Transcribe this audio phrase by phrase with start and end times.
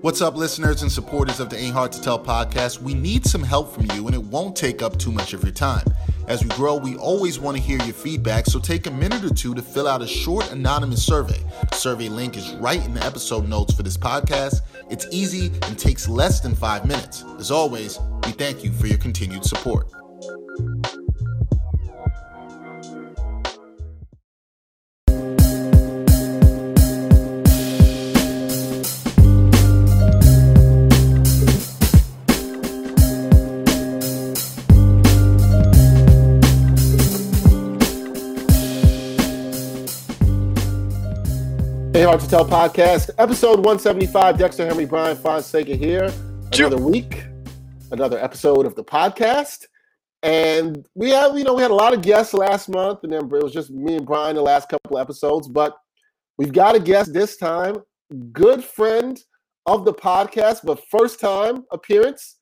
[0.00, 2.80] What's up, listeners and supporters of the Ain't Hard to Tell podcast?
[2.80, 5.50] We need some help from you, and it won't take up too much of your
[5.50, 5.84] time.
[6.28, 9.34] As we grow, we always want to hear your feedback, so take a minute or
[9.34, 11.42] two to fill out a short anonymous survey.
[11.68, 14.60] The survey link is right in the episode notes for this podcast.
[14.88, 17.24] It's easy and takes less than five minutes.
[17.40, 19.90] As always, we thank you for your continued support.
[41.98, 44.38] Hey, Hard to Tell podcast, episode 175.
[44.38, 46.12] Dexter Henry, Brian Fonseca here.
[46.52, 47.24] Another week,
[47.90, 49.64] another episode of the podcast.
[50.22, 53.24] And we have, you know, we had a lot of guests last month, and then
[53.24, 55.48] it was just me and Brian the last couple episodes.
[55.48, 55.76] But
[56.36, 57.78] we've got a guest this time,
[58.30, 59.20] good friend
[59.66, 62.36] of the podcast, but first time appearance.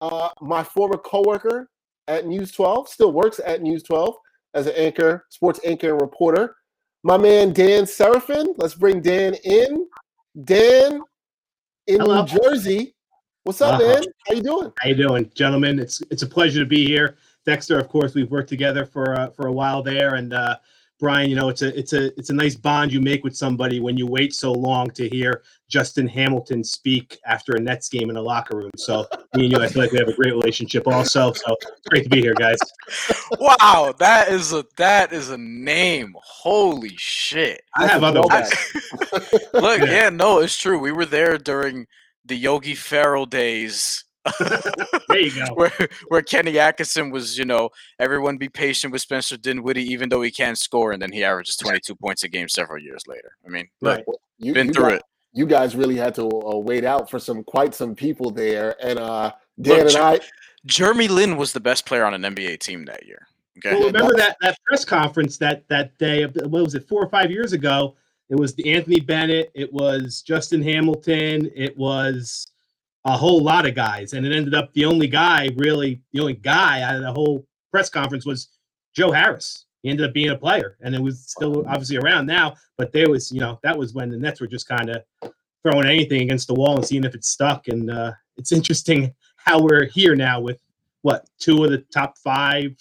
[0.00, 1.68] Uh, my former coworker
[2.06, 4.14] at News 12, still works at News 12
[4.54, 6.54] as an anchor, sports anchor and reporter
[7.02, 8.54] my man Dan Serafin.
[8.56, 9.86] Let's bring Dan in.
[10.44, 11.02] Dan
[11.86, 12.22] in Hello.
[12.22, 12.94] New Jersey.
[13.44, 13.94] What's up, uh-huh.
[13.94, 14.02] man?
[14.26, 14.72] How you doing?
[14.78, 15.78] How you doing, gentlemen?
[15.78, 17.16] It's it's a pleasure to be here.
[17.46, 20.56] Dexter, of course, we've worked together for uh, for a while there, and uh,
[21.00, 23.80] Brian, you know, it's a it's a it's a nice bond you make with somebody
[23.80, 28.14] when you wait so long to hear Justin Hamilton speak after a Nets game in
[28.14, 28.70] the locker room.
[28.76, 31.32] So me and you, I feel like we have a great relationship also.
[31.32, 31.56] So
[31.88, 32.58] great to be here, guys.
[33.38, 36.14] Wow, that is a that is a name.
[36.22, 37.62] Holy shit!
[37.76, 38.50] I have other ones.
[39.54, 39.84] Look, yeah.
[39.84, 40.78] yeah, no, it's true.
[40.78, 41.86] We were there during
[42.26, 44.04] the Yogi Ferrell days
[45.08, 45.46] there you go.
[45.54, 45.72] where
[46.08, 50.30] where Kenny Atkinson was, you know, everyone be patient with Spencer Dinwiddie, even though he
[50.30, 53.36] can't score, and then he averages 22 points a game several years later.
[53.46, 54.04] I mean, right.
[54.06, 55.02] Look, you, been you through got, it.
[55.32, 58.98] You guys really had to uh, wait out for some quite some people there, and
[58.98, 60.20] uh, Dan look, and I.
[60.66, 63.26] Jeremy Lin was the best player on an NBA team that year.
[63.58, 63.74] Okay.
[63.74, 66.24] Well, remember that that press conference that that day?
[66.24, 66.88] What was it?
[66.88, 67.96] Four or five years ago.
[68.28, 69.50] It was the Anthony Bennett.
[69.54, 71.50] It was Justin Hamilton.
[71.54, 72.49] It was
[73.04, 76.34] a whole lot of guys, and it ended up the only guy, really, the only
[76.34, 78.48] guy out of the whole press conference was
[78.94, 79.66] Joe Harris.
[79.82, 82.54] He ended up being a player, and it was still obviously around now.
[82.76, 85.86] But there was, you know, that was when the Nets were just kind of throwing
[85.86, 87.68] anything against the wall and seeing if it stuck.
[87.68, 90.60] And uh, it's interesting how we're here now with
[91.02, 92.76] what two of the top five,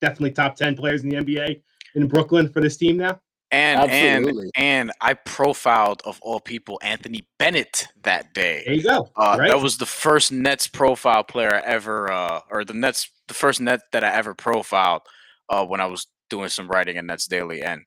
[0.00, 1.62] definitely top ten players in the NBA
[1.96, 3.20] in Brooklyn for this team now.
[3.52, 4.50] And Absolutely.
[4.56, 8.64] and and I profiled of all people Anthony Bennett that day.
[8.66, 9.08] There you go.
[9.16, 9.50] Uh, right.
[9.50, 13.60] That was the first Nets profile player I ever, uh, or the Nets, the first
[13.60, 15.02] net that I ever profiled
[15.48, 17.82] uh, when I was doing some writing in Nets Daily, and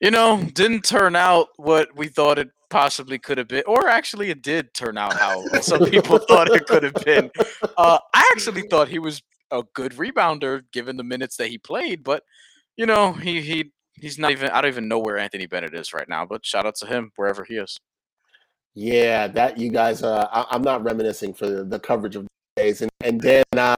[0.00, 4.30] you know, didn't turn out what we thought it possibly could have been, or actually,
[4.30, 7.30] it did turn out how some people thought it could have been.
[7.76, 12.02] Uh, I actually thought he was a good rebounder given the minutes that he played,
[12.02, 12.24] but
[12.76, 14.50] you know, he he he's not even.
[14.50, 16.26] I don't even know where Anthony Bennett is right now.
[16.26, 17.78] But shout out to him wherever he is.
[18.74, 20.02] Yeah, that you guys.
[20.02, 22.26] Uh, I, am not reminiscing for the, the, coverage of
[22.56, 23.76] days, and and Dan and I.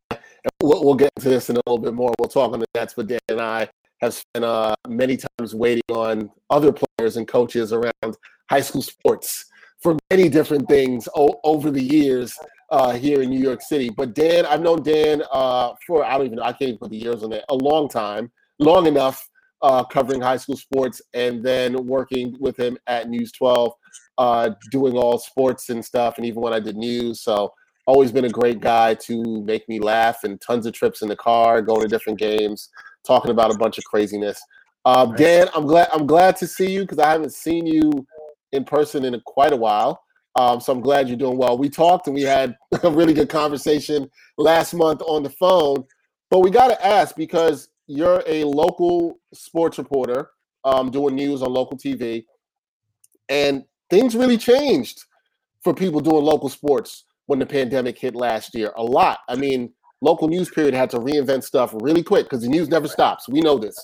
[0.63, 2.13] We'll, we'll, get into this in a little bit more.
[2.19, 3.69] We'll talk on the Nets, but Dan and I
[4.01, 8.17] have spent uh, many times waiting on other players and coaches around
[8.49, 9.45] high school sports
[9.81, 12.37] for many different things o- over the years
[12.71, 13.91] uh, here in New York City.
[13.91, 16.91] But Dan, I've known Dan uh, for I don't even know, I can't even put
[16.91, 19.28] the years on it, a long time, long enough
[19.63, 23.73] uh, covering high school sports, and then working with him at News 12,
[24.19, 27.23] uh, doing all sports and stuff, and even when I did news.
[27.23, 27.53] So
[27.87, 31.17] always been a great guy to make me laugh, and tons of trips in the
[31.17, 32.69] car, going to different games,
[33.07, 34.41] talking about a bunch of craziness.
[34.85, 38.07] Uh, Dan, I'm glad I'm glad to see you because I haven't seen you
[38.53, 40.03] in person in a, quite a while.
[40.37, 41.59] Um, so I'm glad you're doing well.
[41.59, 45.85] We talked and we had a really good conversation last month on the phone.
[46.31, 50.31] But we got to ask because you're a local sports reporter
[50.65, 52.25] um, doing news on local TV,
[53.29, 55.05] and things really changed
[55.65, 58.73] for people doing local sports when the pandemic hit last year.
[58.77, 59.21] A lot.
[59.29, 62.87] I mean, local news period had to reinvent stuff really quick because the news never
[62.87, 63.29] stops.
[63.29, 63.77] We know this.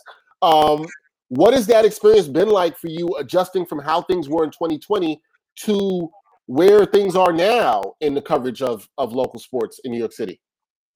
[0.42, 0.86] Um,
[1.28, 5.20] what has that experience been like for you adjusting from how things were in 2020
[5.64, 6.10] to
[6.46, 10.40] where things are now in the coverage of of local sports in New York City?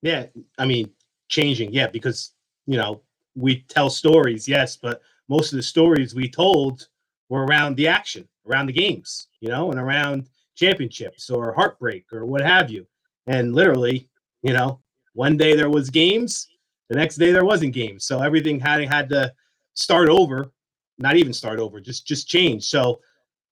[0.03, 0.27] Yeah,
[0.59, 0.91] I mean,
[1.29, 2.33] changing, yeah, because
[2.69, 3.01] you know,
[3.35, 6.89] we tell stories, yes, but most of the stories we told
[7.31, 12.27] were around the action, around the games, you know, and around championships or heartbreak or
[12.27, 12.87] what have you.
[13.27, 14.09] And literally,
[14.43, 14.81] you know,
[15.15, 16.47] one day there was games,
[16.91, 18.05] the next day there wasn't games.
[18.05, 19.33] So everything had had to
[19.73, 20.53] start over,
[20.99, 22.65] not even start over, just just change.
[22.65, 23.01] So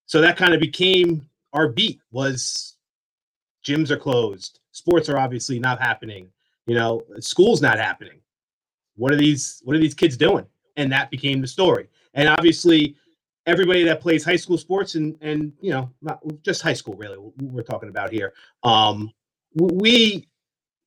[0.04, 2.76] so that kind of became our beat was
[3.64, 6.28] gyms are closed, sports are obviously not happening,
[6.66, 8.20] you know, school's not happening.
[8.96, 10.46] What are these what are these kids doing?
[10.76, 11.88] And that became the story.
[12.14, 12.96] And obviously
[13.46, 17.16] everybody that plays high school sports and and you know not just high school really
[17.40, 18.32] we're talking about here
[18.64, 19.10] um
[19.54, 20.28] we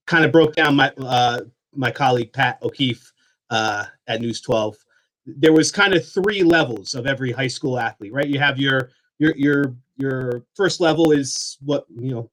[0.06, 1.40] kind of broke down my uh
[1.74, 3.12] my colleague pat o'keefe
[3.50, 4.76] uh at news 12
[5.26, 8.92] there was kind of three levels of every high school athlete right you have your
[9.18, 12.30] your your your first level is what you know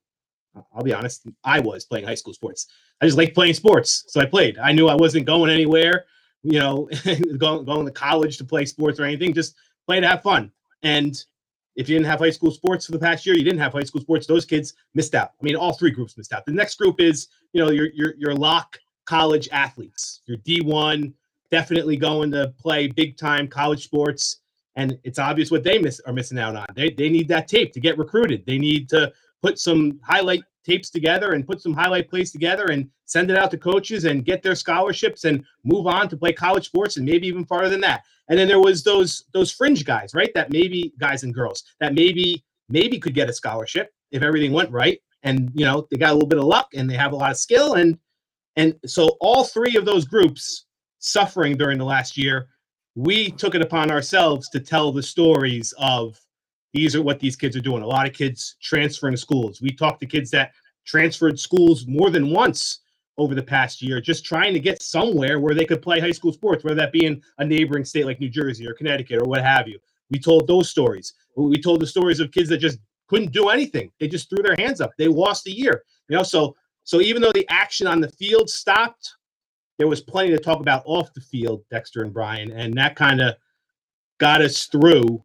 [0.74, 2.66] i'll be honest i was playing high school sports
[3.00, 6.04] i just like playing sports so i played i knew i wasn't going anywhere
[6.42, 6.88] you know
[7.38, 9.54] going, going to college to play sports or anything just
[9.86, 10.50] play to have fun.
[10.82, 11.22] And
[11.76, 13.84] if you didn't have high school sports for the past year, you didn't have high
[13.84, 14.26] school sports.
[14.26, 15.32] Those kids missed out.
[15.40, 16.44] I mean, all three groups missed out.
[16.46, 20.20] The next group is, you know, your your your lock college athletes.
[20.26, 21.12] Your D1
[21.50, 24.40] definitely going to play big time college sports,
[24.74, 26.66] and it's obvious what they miss are missing out on.
[26.74, 28.44] They they need that tape to get recruited.
[28.46, 32.88] They need to put some highlight tapes together and put some highlight plays together and
[33.04, 36.66] send it out to coaches and get their scholarships and move on to play college
[36.66, 38.02] sports and maybe even farther than that.
[38.28, 40.32] And then there was those those fringe guys, right?
[40.34, 44.70] That maybe guys and girls that maybe maybe could get a scholarship if everything went
[44.70, 47.16] right and you know they got a little bit of luck and they have a
[47.16, 47.98] lot of skill and
[48.56, 50.66] and so all three of those groups
[50.98, 52.48] suffering during the last year
[52.94, 56.18] we took it upon ourselves to tell the stories of
[56.72, 57.82] these are what these kids are doing.
[57.82, 59.60] A lot of kids transferring schools.
[59.60, 60.52] We talked to kids that
[60.84, 62.80] transferred schools more than once
[63.18, 66.32] over the past year, just trying to get somewhere where they could play high school
[66.32, 69.42] sports, whether that be in a neighboring state like New Jersey or Connecticut or what
[69.42, 69.78] have you.
[70.10, 71.14] We told those stories.
[71.36, 72.78] We told the stories of kids that just
[73.08, 73.90] couldn't do anything.
[73.98, 74.92] They just threw their hands up.
[74.98, 75.82] They lost a year.
[76.08, 79.14] You know, so so even though the action on the field stopped,
[79.78, 83.20] there was plenty to talk about off the field, Dexter and Brian, and that kind
[83.20, 83.34] of
[84.18, 85.22] got us through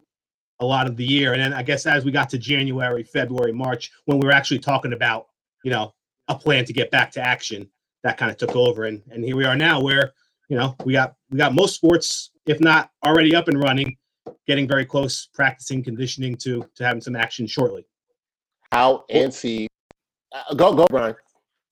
[0.61, 1.33] a lot of the year.
[1.33, 4.59] And then I guess as we got to January, February, March, when we were actually
[4.59, 5.27] talking about,
[5.63, 5.93] you know,
[6.27, 7.67] a plan to get back to action,
[8.03, 8.85] that kind of took over.
[8.85, 10.13] And and here we are now where,
[10.49, 13.97] you know, we got we got most sports, if not already up and running,
[14.47, 17.85] getting very close, practicing, conditioning to to having some action shortly.
[18.71, 19.67] How antsy
[20.31, 21.15] uh, go go Brian.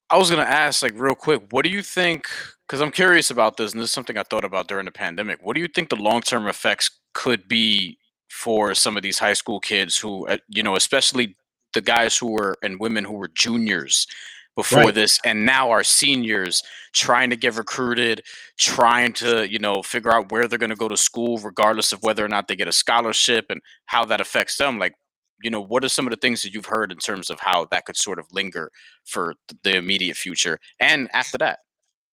[0.09, 2.27] I was gonna ask, like, real quick, what do you think?
[2.67, 5.39] Because I'm curious about this, and this is something I thought about during the pandemic.
[5.43, 7.98] What do you think the long term effects could be
[8.29, 11.35] for some of these high school kids who, uh, you know, especially
[11.73, 14.07] the guys who were and women who were juniors
[14.55, 14.95] before right.
[14.95, 18.21] this and now are seniors trying to get recruited
[18.57, 22.03] trying to you know figure out where they're going to go to school regardless of
[22.03, 24.93] whether or not they get a scholarship and how that affects them like
[25.41, 27.65] you know what are some of the things that you've heard in terms of how
[27.71, 28.69] that could sort of linger
[29.05, 31.59] for the immediate future and after that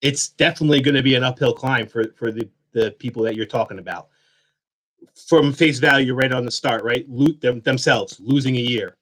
[0.03, 3.47] it's definitely going to be an uphill climb for for the the people that you're
[3.47, 4.09] talking about
[5.29, 7.09] from face value right on the start, right?
[7.09, 8.97] Loot them themselves, losing a year.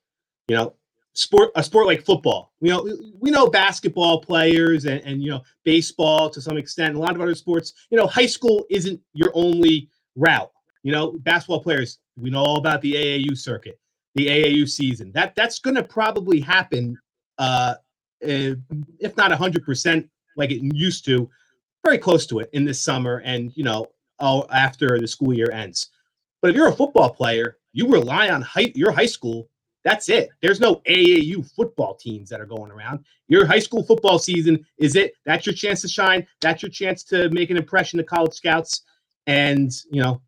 [0.49, 0.75] You know,
[1.15, 2.53] sport a sport like football.
[2.61, 6.95] You know, we know basketball players and, and you know baseball to some extent.
[6.95, 7.73] A lot of other sports.
[7.91, 10.51] You know, high school isn't your only route.
[10.83, 11.99] You know, basketball players.
[12.17, 13.79] We know all about the AAU circuit,
[14.15, 15.11] the AAU season.
[15.13, 16.99] That that's going to probably happen,
[17.39, 17.75] uh,
[18.21, 21.31] if not a hundred percent like it used to,
[21.85, 23.23] very close to it in this summer.
[23.25, 23.87] And you know,
[24.21, 25.91] after the school year ends.
[26.41, 29.49] But if you're a football player, you rely on high, your high school.
[29.83, 30.31] That's it.
[30.41, 33.05] There's no AAU football teams that are going around.
[33.29, 35.15] Your high school football season is it.
[35.27, 36.27] That's your chance to shine.
[36.41, 38.83] That's your chance to make an impression to college scouts.
[39.27, 40.23] And, you know,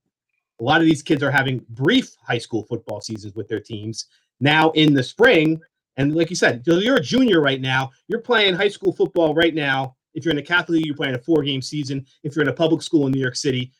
[0.60, 4.06] a lot of these kids are having brief high school football seasons with their teams.
[4.40, 5.60] Now in the spring,
[5.96, 7.90] and like you said, you're a junior right now.
[8.08, 9.95] You're playing high school football right now.
[10.16, 12.04] If you're in a Catholic, you're playing a four game season.
[12.24, 13.70] If you're in a public school in New York City,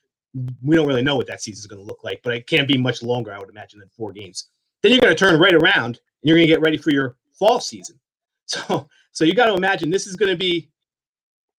[0.63, 2.69] we don't really know what that season is going to look like, but it can't
[2.69, 4.51] be much longer, I would imagine, than four games.
[4.83, 7.17] Then you're going to turn right around and you're going to get ready for your
[7.33, 7.99] fall season.
[8.49, 10.69] So, so you got to imagine this is going to be,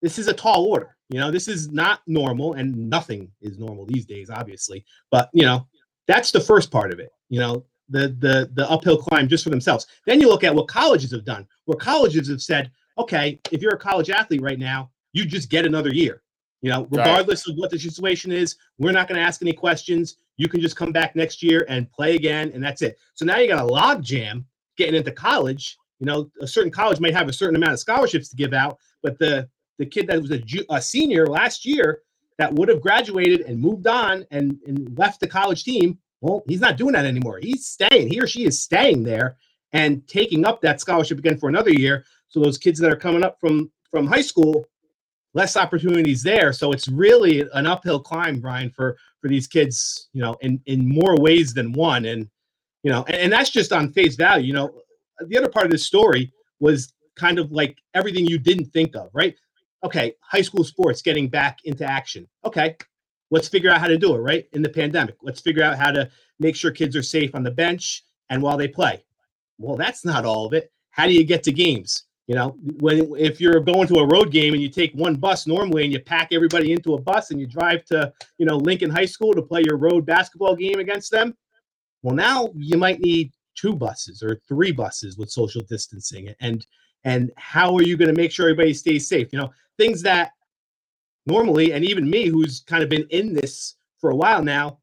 [0.01, 0.95] this is a tall order.
[1.09, 4.85] You know, this is not normal, and nothing is normal these days, obviously.
[5.11, 5.67] But you know,
[6.07, 7.11] that's the first part of it.
[7.27, 9.87] You know, the the the uphill climb just for themselves.
[10.05, 13.73] Then you look at what colleges have done, where colleges have said, okay, if you're
[13.73, 16.21] a college athlete right now, you just get another year.
[16.61, 17.53] You know, regardless right.
[17.53, 20.17] of what the situation is, we're not going to ask any questions.
[20.37, 22.97] You can just come back next year and play again, and that's it.
[23.13, 25.77] So now you got a log jam getting into college.
[25.99, 28.79] You know, a certain college might have a certain amount of scholarships to give out,
[29.03, 32.01] but the the kid that was a, a senior last year
[32.37, 36.61] that would have graduated and moved on and, and left the college team, well, he's
[36.61, 37.39] not doing that anymore.
[37.41, 38.07] He's staying.
[38.07, 39.37] He or she is staying there
[39.73, 42.05] and taking up that scholarship again for another year.
[42.29, 44.65] So those kids that are coming up from from high school,
[45.33, 46.51] less opportunities there.
[46.51, 50.87] So it's really an uphill climb, Brian, for for these kids, you know, in in
[50.87, 52.05] more ways than one.
[52.05, 52.29] And
[52.83, 54.47] you know, and, and that's just on face value.
[54.47, 54.81] You know,
[55.27, 59.09] the other part of this story was kind of like everything you didn't think of,
[59.13, 59.35] right?
[59.83, 62.27] okay, high school sports getting back into action.
[62.45, 62.75] Okay,
[63.31, 64.47] let's figure out how to do it, right?
[64.53, 67.51] In the pandemic, let's figure out how to make sure kids are safe on the
[67.51, 69.03] bench and while they play.
[69.57, 70.71] Well, that's not all of it.
[70.91, 72.03] How do you get to games?
[72.27, 75.47] You know, when if you're going to a road game and you take one bus
[75.47, 78.89] normally and you pack everybody into a bus and you drive to, you know, Lincoln
[78.89, 81.35] High School to play your road basketball game against them,
[82.03, 86.65] well, now you might need two buses or three buses with social distancing and
[87.05, 90.31] and how are you going to make sure everybody stays safe you know things that
[91.27, 94.79] normally, and even me, who's kind of been in this for a while now,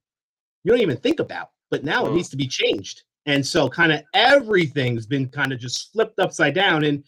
[0.62, 1.50] you don't even think about.
[1.70, 2.16] But now it mm.
[2.16, 3.02] needs to be changed.
[3.26, 6.84] And so kind of everything's been kind of just flipped upside down.
[6.84, 7.02] And,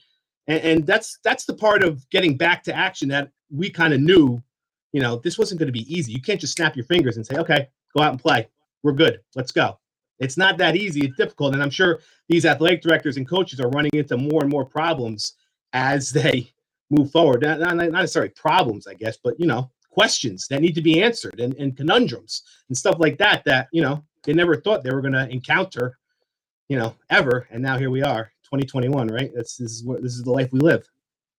[0.47, 4.01] and and that's that's the part of getting back to action that we kind of
[4.01, 4.43] knew,
[4.93, 6.13] you know, this wasn't going to be easy.
[6.13, 8.49] You can't just snap your fingers and say, okay, go out and play.
[8.83, 9.21] We're good.
[9.35, 9.79] Let's go.
[10.19, 11.07] It's not that easy.
[11.07, 11.55] It's difficult.
[11.55, 15.35] And I'm sure these athletic directors and coaches are running into more and more problems
[15.73, 16.53] as they
[16.91, 17.43] move forward.
[17.43, 21.03] Not, not, not necessarily problems, I guess, but you know, questions that need to be
[21.03, 24.93] answered and, and conundrums and stuff like that that you know they never thought they
[24.93, 25.99] were going to encounter,
[26.69, 27.47] you know, ever.
[27.51, 29.31] And now here we are, 2021, right?
[29.35, 30.87] This is what this is the life we live.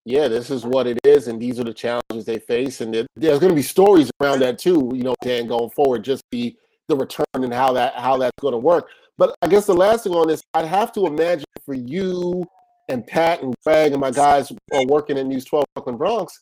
[0.05, 3.39] Yeah, this is what it is, and these are the challenges they face, and there's
[3.39, 4.91] going to be stories around that too.
[4.93, 6.55] You know, Dan, going forward, just the
[6.87, 8.89] the return and how that how that's going to work.
[9.17, 12.45] But I guess the last thing on this, I'd have to imagine for you
[12.89, 16.39] and Pat and Greg and my guys are working in News 12 Brooklyn Bronx,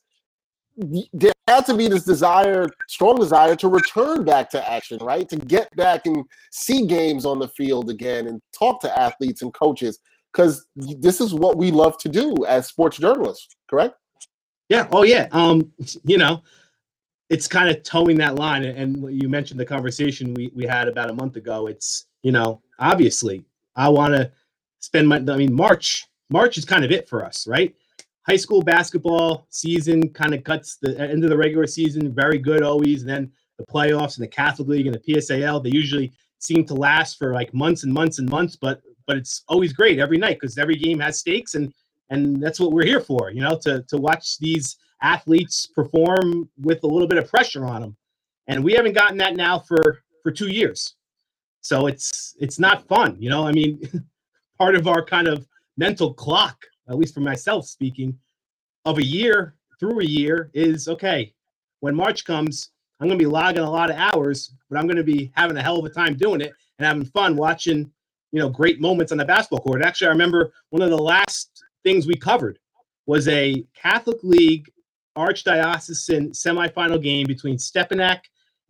[1.14, 5.28] there had to be this desire, strong desire to return back to action, right?
[5.30, 9.54] To get back and see games on the field again and talk to athletes and
[9.54, 10.00] coaches
[10.36, 13.96] because this is what we love to do as sports journalists, correct?
[14.68, 14.88] Yeah.
[14.92, 15.27] Oh, yeah.
[15.32, 15.72] Um,
[16.04, 16.44] you know,
[17.30, 18.65] it's kind of towing that line.
[18.65, 21.68] And you mentioned the conversation we, we had about a month ago.
[21.68, 24.32] It's, you know, obviously I want to
[24.80, 27.74] spend my, I mean, March March is kind of it for us, right?
[28.27, 32.63] High school basketball season kind of cuts the end of the regular season, very good
[32.63, 33.01] always.
[33.01, 36.74] And then the playoffs and the Catholic League and the PSAL, they usually seem to
[36.74, 40.38] last for like months and months and months, but but it's always great every night
[40.40, 41.74] because every game has stakes and
[42.10, 46.84] and that's what we're here for, you know, to to watch these athletes perform with
[46.84, 47.98] a little bit of pressure on them.
[48.48, 50.96] And we haven't gotten that now for for 2 years.
[51.62, 53.48] So it's it's not fun, you know?
[53.48, 53.82] I mean,
[54.58, 55.48] part of our kind of
[55.78, 56.58] mental clock,
[56.90, 58.18] at least for myself speaking,
[58.86, 61.34] of a year through a year is okay.
[61.80, 62.70] When March comes,
[63.00, 65.58] I'm going to be logging a lot of hours, but I'm going to be having
[65.58, 67.92] a hell of a time doing it and having fun watching,
[68.36, 69.82] you know, great moments on the basketball court.
[69.82, 72.60] Actually, I remember one of the last things we covered
[73.06, 74.70] was a Catholic League
[75.18, 78.20] Archdiocesan semifinal game between Stepinac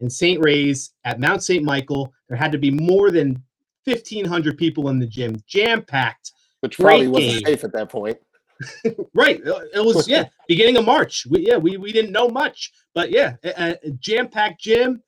[0.02, 0.44] and St.
[0.44, 1.64] Ray's at Mount St.
[1.64, 2.14] Michael.
[2.30, 3.42] There had to be more than
[3.86, 7.46] 1,500 people in the gym, jam packed which probably wasn't game.
[7.46, 8.18] safe at that point.
[9.14, 9.42] right.
[9.74, 11.26] It was yeah, beginning of March.
[11.30, 15.02] We yeah, we we didn't know much, but yeah, a, a jam-packed gym,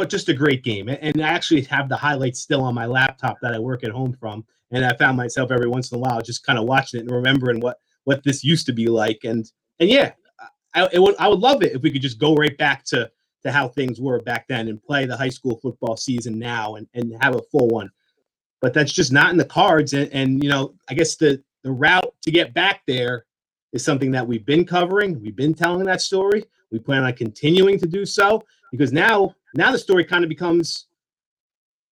[0.00, 0.88] but just a great game.
[0.88, 4.16] And I actually have the highlights still on my laptop that I work at home
[4.18, 7.02] from, and I found myself every once in a while just kind of watching it
[7.02, 9.20] and remembering what what this used to be like.
[9.24, 9.44] And
[9.78, 10.12] and yeah,
[10.74, 13.10] I would I would love it if we could just go right back to
[13.42, 16.88] to how things were back then and play the high school football season now and
[16.94, 17.90] and have a full one
[18.60, 19.94] but that's just not in the cards.
[19.94, 23.26] And, and you know, I guess the the route to get back there
[23.72, 25.20] is something that we've been covering.
[25.20, 26.44] We've been telling that story.
[26.70, 30.86] We plan on continuing to do so because now now the story kind of becomes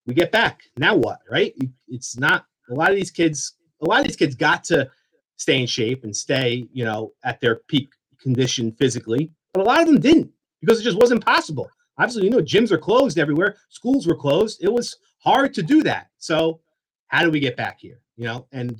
[0.06, 0.62] we get back.
[0.76, 1.18] Now what?
[1.30, 1.54] Right?
[1.88, 3.54] It's not a lot of these kids.
[3.82, 4.90] A lot of these kids got to
[5.36, 7.88] stay in shape and stay, you know, at their peak
[8.20, 11.70] condition physically, but a lot of them didn't because it just wasn't possible.
[11.98, 13.56] Obviously, you know, gyms are closed everywhere.
[13.68, 14.62] Schools were closed.
[14.62, 16.08] It was hard to do that.
[16.18, 16.60] So,
[17.08, 18.00] how do we get back here?
[18.18, 18.72] you know, and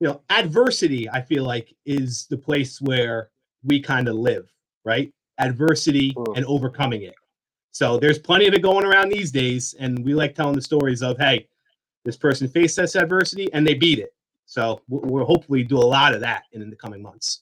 [0.00, 3.30] you know, adversity, I feel like, is the place where
[3.64, 4.48] we kind of live,
[4.84, 5.12] right?
[5.38, 6.36] Adversity Mm.
[6.36, 7.16] and overcoming it.
[7.78, 11.00] So there's plenty of it going around these days, and we like telling the stories
[11.00, 11.46] of, hey,
[12.04, 14.12] this person faced this adversity and they beat it.
[14.46, 17.38] So we- we'll hopefully do a lot of that in the coming months.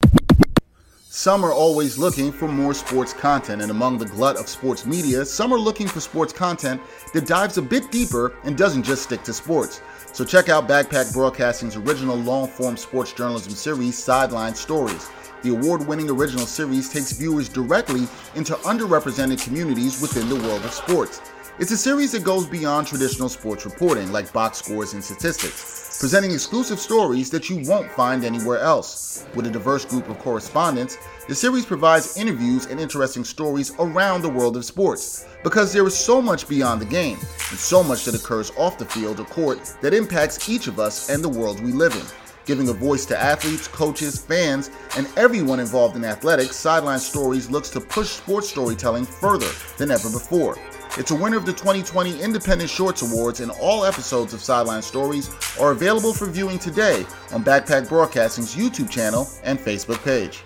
[1.09, 5.25] Some are always looking for more sports content, and among the glut of sports media,
[5.25, 6.81] some are looking for sports content
[7.15, 9.81] that dives a bit deeper and doesn't just stick to sports.
[10.13, 15.09] So check out Backpack Broadcasting's original long form sports journalism series, Sideline Stories.
[15.43, 20.71] The award winning original series takes viewers directly into underrepresented communities within the world of
[20.71, 21.21] sports.
[21.59, 26.31] It's a series that goes beyond traditional sports reporting, like box scores and statistics, presenting
[26.31, 29.25] exclusive stories that you won't find anywhere else.
[29.35, 34.29] With a diverse group of correspondents, the series provides interviews and interesting stories around the
[34.29, 38.15] world of sports, because there is so much beyond the game, and so much that
[38.15, 41.71] occurs off the field or court that impacts each of us and the world we
[41.71, 42.26] live in.
[42.47, 47.69] Giving a voice to athletes, coaches, fans, and everyone involved in athletics, Sideline Stories looks
[47.71, 50.57] to push sports storytelling further than ever before.
[50.97, 55.29] It's a winner of the 2020 Independent Shorts Awards, and all episodes of Sideline Stories
[55.59, 60.41] are available for viewing today on Backpack Broadcasting's YouTube channel and Facebook page.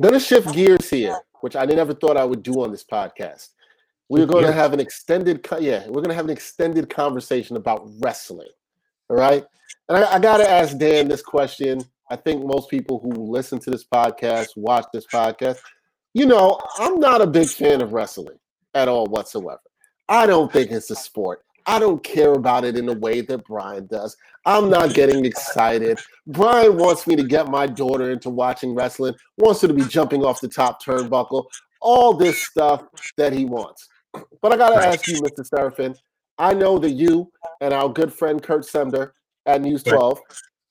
[0.00, 3.50] Gonna shift gears here, which I never thought I would do on this podcast.
[4.08, 7.88] We're going to have an extended, yeah, we're going to have an extended conversation about
[8.00, 8.48] wrestling.
[9.08, 9.44] All right,
[9.88, 11.82] and I, I got to ask Dan this question.
[12.10, 15.58] I think most people who listen to this podcast, watch this podcast,
[16.14, 18.38] you know, I'm not a big fan of wrestling
[18.74, 19.60] at all whatsoever.
[20.08, 21.42] I don't think it's a sport.
[21.66, 24.16] I don't care about it in the way that Brian does.
[24.44, 25.98] I'm not getting excited.
[26.26, 30.24] Brian wants me to get my daughter into watching wrestling, wants her to be jumping
[30.24, 31.44] off the top turnbuckle,
[31.80, 32.84] all this stuff
[33.16, 33.88] that he wants.
[34.42, 35.48] But I got to ask you, Mr.
[35.48, 35.96] Serafin,
[36.38, 39.14] I know that you and our good friend Kurt Semder
[39.46, 39.96] at News Right.
[39.96, 40.20] 12,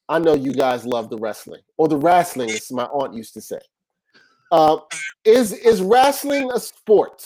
[0.09, 3.41] I know you guys love the wrestling, or the wrestling, as my aunt used to
[3.41, 3.59] say.
[4.51, 4.77] Uh,
[5.23, 7.25] is is wrestling a sport?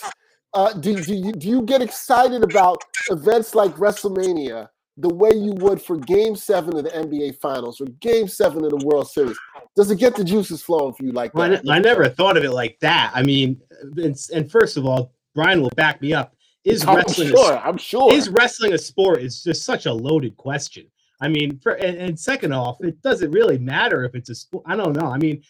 [0.54, 5.52] Uh, do, do, you, do you get excited about events like WrestleMania the way you
[5.54, 9.38] would for Game Seven of the NBA Finals or Game Seven of the World Series?
[9.76, 11.70] Does it get the juices flowing for you like Well, I, that?
[11.70, 13.12] I never thought of it like that.
[13.14, 13.60] I mean,
[13.98, 16.36] and, and first of all, Brian will back me up.
[16.64, 17.58] Is I'm wrestling a sure.
[17.58, 18.14] I'm sure.
[18.14, 20.86] is wrestling a sport is just such a loaded question
[21.22, 24.64] i mean for and, and second off it doesn't really matter if it's a sport
[24.68, 25.42] i don't know i mean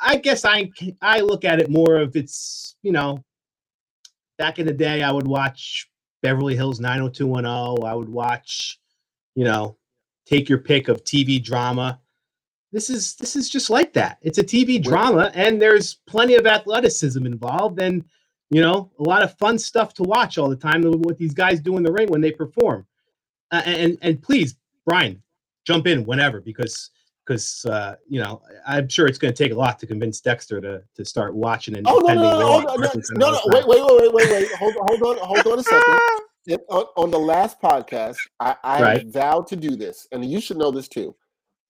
[0.00, 0.70] i guess i
[1.02, 3.22] i look at it more of it's you know
[4.38, 5.88] back in the day i would watch
[6.22, 8.78] beverly hills 90210 i would watch
[9.34, 9.76] you know
[10.26, 12.00] take your pick of tv drama.
[12.72, 14.18] This is this is just like that.
[14.22, 18.04] It's a tv drama and there's plenty of athleticism involved and
[18.50, 21.60] you know a lot of fun stuff to watch all the time what these guys
[21.60, 22.86] do in the ring when they perform.
[23.50, 24.56] Uh, and and please
[24.86, 25.22] brian
[25.66, 26.90] jump in whenever because
[27.24, 30.60] because uh, you know i'm sure it's going to take a lot to convince dexter
[30.60, 33.30] to to start watching and Oh no no no Raw hold on, and no no
[33.30, 35.98] no the wait wait wait wait wait hold hold on hold on a second.
[36.68, 39.06] On, on the last podcast, I, I Right.
[39.08, 41.16] vowed to do this, and you should know this too.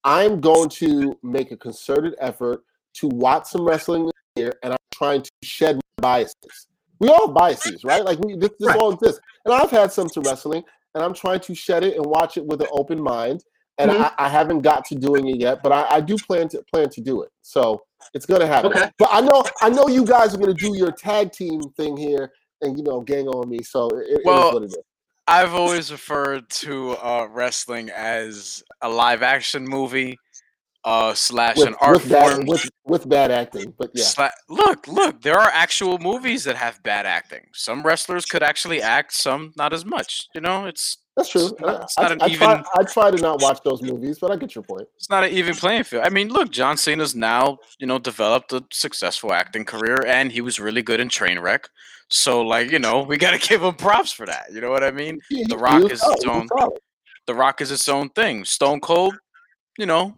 [0.02, 4.78] I'm going to make a concerted effort to watch some wrestling this year, and I'm
[4.92, 6.66] trying to shed my biases.
[6.98, 8.04] We all have biases, right?
[8.04, 8.80] Like we, this, this Right.
[8.80, 12.06] all exists, and I've had some to wrestling, and I'm trying to shed it and
[12.06, 13.44] watch it with an open mind.
[13.78, 14.12] And Mhm.
[14.18, 16.88] I, I haven't got to doing it yet, but I, I do plan to plan
[16.90, 17.30] to do it.
[17.42, 18.70] So it's gonna happen.
[18.72, 18.88] Okay.
[18.98, 22.32] But I know I know you guys are gonna do your tag team thing here,
[22.60, 23.62] and you know, gang on me.
[23.64, 24.78] So it, it is Well, what it is.
[25.26, 30.18] I've always referred to uh, wrestling as a live action movie
[30.84, 32.46] uh, slash With, an art with bad form.
[32.46, 36.82] with with bad acting, but yeah, Sla- look, look, there are actual movies that have
[36.82, 37.46] bad acting.
[37.54, 40.28] Some wrestlers could actually act, some not as much.
[40.34, 41.46] You know, it's that's true.
[41.46, 43.60] it's not- it's I, not I, an I try, even- I try to not watch
[43.64, 44.86] those movies, but I get your point.
[44.96, 46.04] it's not an even playing field.
[46.04, 50.40] I mean, look, John Cena's now, you know, developed a successful acting career and he
[50.42, 51.64] was really good in Trainwreck.
[52.10, 54.46] So like, you know, we gotta give him props for that.
[54.52, 55.18] You know what I mean?
[55.30, 56.48] He- The Rock is its own-
[57.26, 58.44] The Rock is its own thing.
[58.44, 59.14] Stone Cold,
[59.78, 60.14] you know,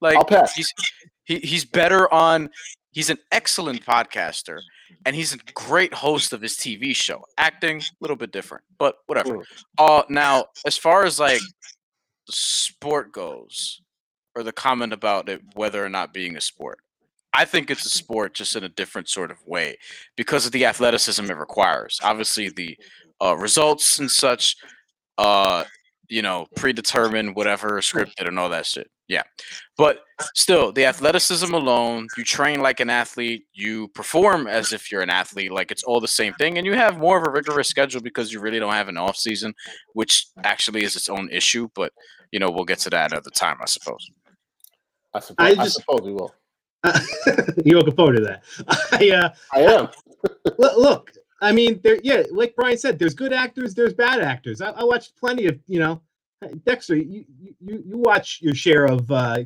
[0.00, 0.54] like I'll pass.
[0.54, 0.72] he's
[1.24, 2.50] he, he's better on
[2.92, 4.60] he's an excellent podcaster
[5.06, 7.24] and he's a great host of his TV show.
[7.38, 9.44] Acting a little bit different, but whatever.
[9.78, 11.40] Uh now as far as like
[12.26, 13.80] the sport goes
[14.34, 16.78] or the comment about it whether or not being a sport.
[17.32, 19.78] I think it's a sport just in a different sort of way
[20.16, 22.00] because of the athleticism it requires.
[22.02, 22.76] Obviously the
[23.22, 24.56] uh, results and such
[25.18, 25.64] uh
[26.10, 28.90] you know, predetermined, whatever, scripted, and all that shit.
[29.08, 29.22] Yeah.
[29.78, 30.00] But
[30.34, 35.10] still, the athleticism alone, you train like an athlete, you perform as if you're an
[35.10, 36.58] athlete, like it's all the same thing.
[36.58, 39.16] And you have more of a rigorous schedule because you really don't have an off
[39.16, 39.54] season,
[39.94, 41.68] which actually is its own issue.
[41.74, 41.92] But,
[42.32, 44.10] you know, we'll get to that at the time, I suppose.
[45.14, 46.34] I suppose, I, just, I suppose we will.
[46.82, 46.98] Uh,
[47.62, 48.42] you're looking forward to that.
[48.92, 49.88] I, uh, I am.
[50.58, 54.60] look, I mean, there, yeah, like Brian said, there's good actors, there's bad actors.
[54.60, 56.02] I, I watched plenty of, you know,
[56.64, 57.24] Dexter, you
[57.60, 59.40] you you watch your share of uh,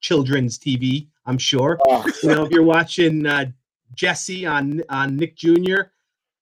[0.00, 1.78] children's TV, I'm sure.
[1.88, 2.04] Oh.
[2.22, 3.46] You know, if you're watching uh,
[3.94, 5.88] Jesse on on Nick Jr.,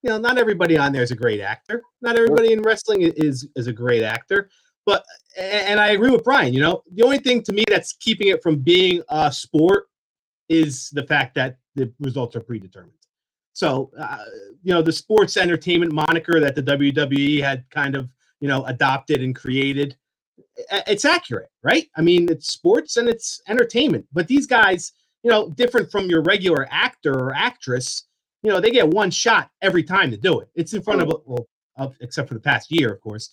[0.02, 1.82] you know, not everybody on there is a great actor.
[2.00, 4.50] Not everybody in wrestling is is a great actor.
[4.84, 5.04] But
[5.38, 6.52] and I agree with Brian.
[6.52, 9.86] You know, the only thing to me that's keeping it from being a sport
[10.48, 12.92] is the fact that the results are predetermined.
[13.52, 14.24] So, uh,
[14.62, 18.08] you know, the sports entertainment moniker that the WWE had kind of,
[18.40, 19.96] you know, adopted and created,
[20.86, 21.88] it's accurate, right?
[21.96, 24.06] I mean, it's sports and it's entertainment.
[24.12, 28.06] But these guys, you know, different from your regular actor or actress,
[28.42, 30.48] you know, they get one shot every time to do it.
[30.54, 33.30] It's in front of, well, of, except for the past year, of course,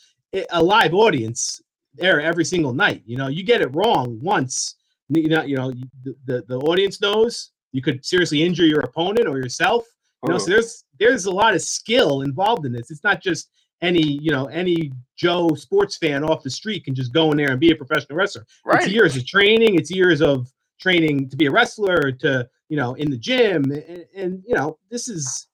[0.51, 1.61] a live audience
[1.95, 3.03] there every single night.
[3.05, 4.75] You know, you get it wrong once,
[5.09, 5.71] you know, you know,
[6.03, 9.85] the, the, the audience knows you could seriously injure your opponent or yourself
[10.23, 10.49] you know, so oh.
[10.49, 12.91] there's there's a lot of skill involved in this.
[12.91, 13.49] It's not just
[13.81, 17.51] any you know any Joe sports fan off the street can just go in there
[17.51, 18.45] and be a professional wrestler.
[18.65, 18.83] Right.
[18.83, 19.75] It's years of training.
[19.75, 24.05] It's years of training to be a wrestler to you know in the gym and,
[24.15, 25.47] and you know this is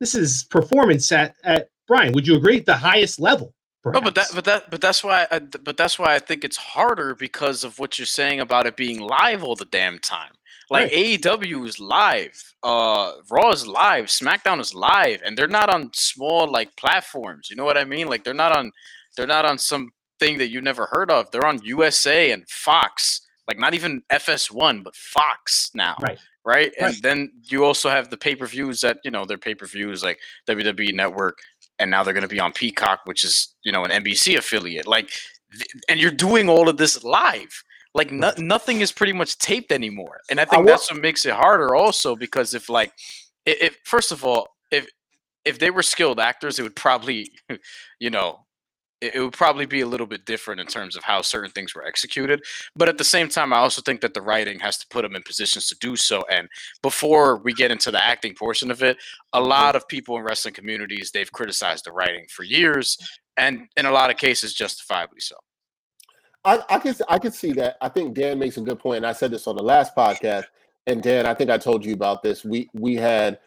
[0.00, 2.12] this is performance at at Brian.
[2.12, 3.54] Would you agree the highest level?
[3.82, 4.00] Perhaps?
[4.00, 6.56] No, but that, but that, but that's why, I, but that's why I think it's
[6.56, 10.32] harder because of what you're saying about it being live all the damn time.
[10.74, 11.20] Like right.
[11.22, 16.50] AEW is live, uh, Raw is live, SmackDown is live, and they're not on small
[16.50, 17.48] like platforms.
[17.48, 18.08] You know what I mean?
[18.08, 18.72] Like they're not on,
[19.16, 21.30] they're not on some thing that you never heard of.
[21.30, 25.96] They're on USA and Fox, like not even FS1, but Fox now.
[26.02, 26.18] Right.
[26.44, 26.74] Right.
[26.78, 29.66] And then you also have the pay per views that, you know, their pay per
[29.66, 31.38] views like WWE Network,
[31.78, 34.86] and now they're going to be on Peacock, which is, you know, an NBC affiliate.
[34.86, 35.10] Like,
[35.88, 37.62] and you're doing all of this live.
[37.94, 41.24] Like no, nothing is pretty much taped anymore, and I think I that's what makes
[41.24, 41.76] it harder.
[41.76, 42.92] Also, because if like,
[43.46, 44.88] if, if first of all, if
[45.44, 47.30] if they were skilled actors, it would probably,
[48.00, 48.40] you know,
[49.00, 51.84] it, would probably be a little bit different in terms of how certain things were
[51.84, 52.42] executed.
[52.74, 55.14] But at the same time, I also think that the writing has to put them
[55.14, 56.24] in positions to do so.
[56.30, 56.48] And
[56.82, 58.96] before we get into the acting portion of it,
[59.32, 59.48] a mm-hmm.
[59.48, 62.96] lot of people in wrestling communities they've criticized the writing for years,
[63.36, 65.36] and in a lot of cases, justifiably so.
[66.44, 67.76] I, I can I can see that.
[67.80, 70.44] I think Dan makes a good point, and I said this on the last podcast.
[70.86, 72.44] And Dan, I think I told you about this.
[72.44, 73.38] We we had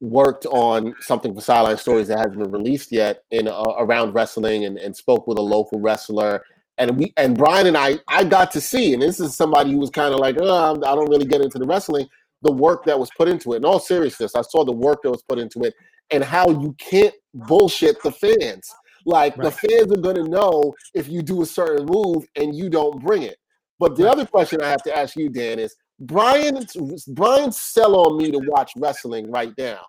[0.00, 4.64] worked on something for Sideline Stories that hasn't been released yet in uh, around wrestling,
[4.64, 6.42] and, and spoke with a local wrestler.
[6.78, 9.78] And we and Brian and I I got to see, and this is somebody who
[9.78, 12.08] was kind of like, oh, I don't really get into the wrestling.
[12.42, 13.58] The work that was put into it.
[13.58, 15.74] In all seriousness, I saw the work that was put into it,
[16.10, 18.74] and how you can't bullshit the fans
[19.06, 19.44] like right.
[19.44, 23.02] the fans are going to know if you do a certain move and you don't
[23.02, 23.36] bring it.
[23.78, 24.12] But the right.
[24.12, 26.66] other question I have to ask you, Dan, is Brian
[27.08, 29.80] Brian's sell on me to watch wrestling right now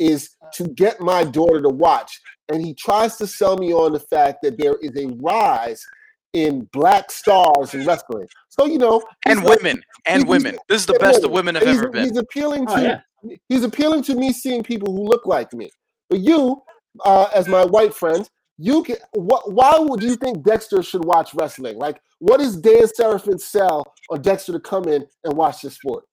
[0.00, 4.00] is to get my daughter to watch, and he tries to sell me on the
[4.00, 5.84] fact that there is a rise
[6.32, 8.26] in black stars in wrestling.
[8.48, 10.58] So you know, and like, women, and women.
[10.68, 12.08] This is the best the women have ever been.
[12.08, 13.36] He's appealing oh, to oh, yeah.
[13.48, 15.70] he's appealing to me seeing people who look like me.
[16.10, 16.62] But you,
[17.04, 21.34] uh, as my white friend, you can what why would you think Dexter should watch
[21.34, 21.76] wrestling?
[21.76, 26.04] Like what is Dan Serafin sell on Dexter to come in and watch this sport?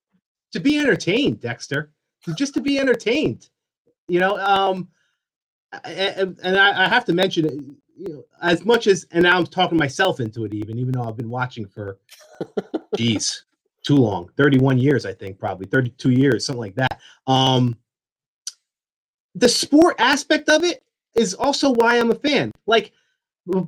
[0.53, 1.91] To be entertained, Dexter.
[2.35, 3.49] Just to be entertained.
[4.07, 4.89] You know, um
[5.85, 9.45] and, and I, I, have to mention you know, as much as and now I'm
[9.45, 11.97] talking myself into it even, even though I've been watching for
[12.97, 13.45] geez,
[13.83, 14.29] too long.
[14.35, 16.99] 31 years, I think, probably 32 years, something like that.
[17.27, 17.77] Um
[19.35, 20.83] the sport aspect of it
[21.15, 22.51] is also why I'm a fan.
[22.67, 22.91] Like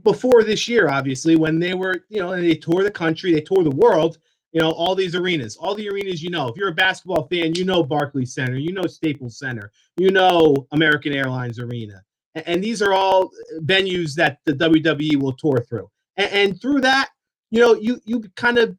[0.04, 3.42] before this year, obviously, when they were, you know, and they tour the country, they
[3.42, 4.20] tour the world,
[4.52, 6.48] you know, all these arenas, all the arenas you know.
[6.48, 10.68] If you're a basketball fan, you know Barclays Center, you know Staples Center, you know
[10.72, 12.02] American Airlines Arena.
[12.36, 15.90] And, and these are all uh, venues that the WWE will tour through.
[16.18, 17.10] And, and through that,
[17.50, 18.78] you know, you you kind of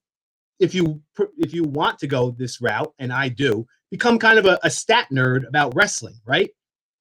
[0.60, 1.02] if you
[1.38, 4.70] if you want to go this route, and I do, become kind of a, a
[4.70, 6.50] stat nerd about wrestling, right?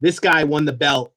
[0.01, 1.13] This guy won the belt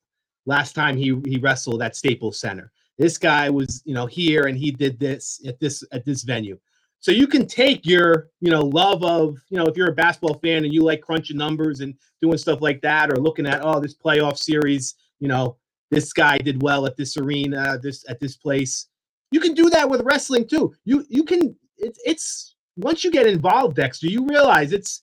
[0.47, 2.73] last time he he wrestled at Staples Center.
[2.99, 6.59] This guy was, you know, here and he did this at this at this venue.
[7.01, 10.39] So you can take your, you know, love of, you know, if you're a basketball
[10.39, 13.81] fan and you like crunching numbers and doing stuff like that, or looking at, oh,
[13.81, 15.57] this playoff series, you know,
[15.91, 18.89] this guy did well at this arena, this at this place.
[19.31, 20.75] you can do that with wrestling too.
[20.85, 25.03] You you can it's it's once you get involved, Dexter, you realize it's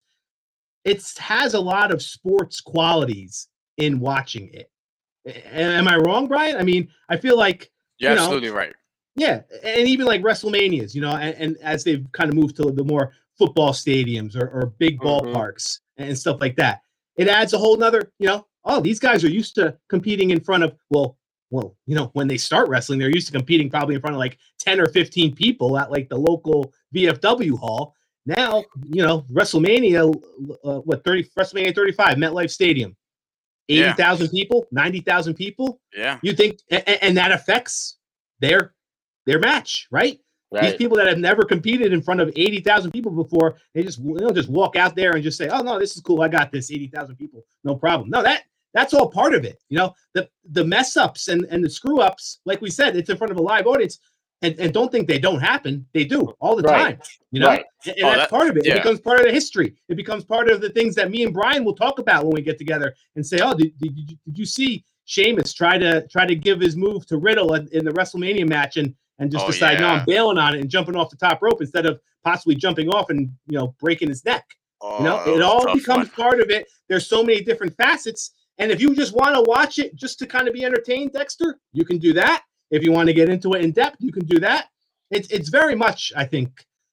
[0.86, 4.70] it's has a lot of sports qualities in watching it.
[5.26, 6.58] Am I wrong, Brian?
[6.58, 8.74] I mean, I feel like You're you know, absolutely right.
[9.16, 12.72] yeah, and even like WrestleManias, you know, and, and as they've kind of moved to
[12.72, 15.06] the more football stadiums or, or big Mhm.
[15.06, 16.82] ballparks and stuff like that,
[17.18, 20.40] it adds a whole nother, you know, oh, these guys are used to competing in
[20.40, 21.18] front of, well,
[21.50, 24.20] well, you know, when they start wrestling, they're used to competing probably in front of
[24.20, 27.94] like 10 or 15 people at like the local VFW hall.
[28.26, 30.16] Now, you know, WrestleMania,
[30.64, 32.96] uh, what, 30, WrestleMania 35, MetLife Stadium,
[33.67, 33.93] Yeah.
[33.93, 35.80] 80,000 people, 90,000 people.
[35.95, 36.19] Yeah.
[36.21, 37.97] You think, and, and that affects
[38.39, 38.73] their
[39.26, 40.19] their match, right?
[40.62, 43.99] These people that have never competed in front of eighty thousand people before, they just
[43.99, 46.21] know just walk out there and just say, "Oh no, this is cool.
[46.21, 46.71] I got this.
[46.71, 49.60] Eighty thousand people, no problem." No, that that's all part of it.
[49.69, 53.10] You know, the the mess ups and and the screw ups, like we said, it's
[53.10, 53.99] in front of a live audience.
[54.44, 55.86] And, and don't think they don't happen.
[55.94, 57.00] They do all the Right.
[57.00, 57.02] time.
[57.32, 57.66] You know, Right.
[57.86, 58.66] and, and Oh, that's that- part of it.
[58.66, 58.74] yeah.
[58.74, 59.74] It becomes part of the history.
[59.90, 62.42] It becomes part of the things that me and Brian will talk about when we
[62.42, 66.26] get together and say, "Oh, did, did, you, did you see Sheamus try to try
[66.26, 69.48] to give his move to Riddle in, in the WrestleMania match and and just Oh,
[69.52, 69.88] decide, no.
[69.88, 73.10] I'm bailing on it and jumping off the top rope instead of possibly jumping off
[73.10, 74.46] and you know breaking his neck."
[74.82, 76.16] You know, Oh, it that was a all becomes one.
[76.28, 76.68] part of it.
[76.90, 78.32] There's so many different facets.
[78.60, 81.58] And if you just want to watch it just to kind of be entertained, Dexter,
[81.72, 82.44] you can do that.
[82.76, 84.68] If you want to get into it in depth, you can do that.
[85.12, 86.50] It's it's very much, I think,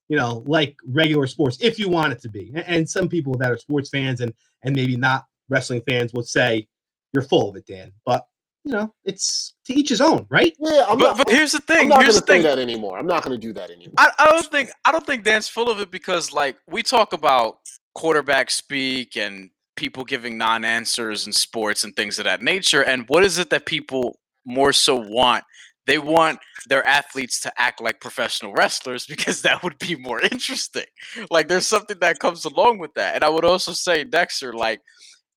[0.08, 2.52] you know, like regular sports, if you want it to be.
[2.54, 4.32] A- And some people that are sports fans and
[4.64, 6.68] and maybe not wrestling fans will say,
[7.12, 7.92] You're full of it, Dan.
[8.04, 8.26] But
[8.64, 10.54] you know, it's to each his own, right?
[10.60, 11.16] Yeah, I'm But, not.
[11.18, 11.84] but here's the thing.
[11.84, 12.42] I'm not Here's gonna the say thing.
[12.42, 12.98] that anymore.
[12.98, 13.94] I'm not gonna do that anymore.
[13.96, 17.14] I, I don't think I don't think Dan's full of it because like we talk
[17.14, 17.58] about
[17.94, 22.82] quarterback speak and people giving non-answers in sports and things of that nature.
[22.84, 25.42] And what is it that people more so want?
[25.86, 26.38] They want
[26.68, 30.86] their athletes to act like professional wrestlers because that would be more interesting.
[31.30, 33.14] Like there's something that comes along with that.
[33.14, 34.80] And I would also say, Dexter, like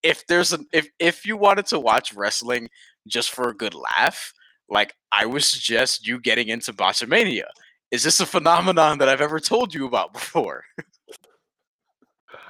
[0.03, 2.69] if there's a if if you wanted to watch wrestling
[3.07, 4.33] just for a good laugh,
[4.69, 7.45] like I would suggest you getting into Botchamania.
[7.91, 10.63] Is this a phenomenon that I've ever told you about before?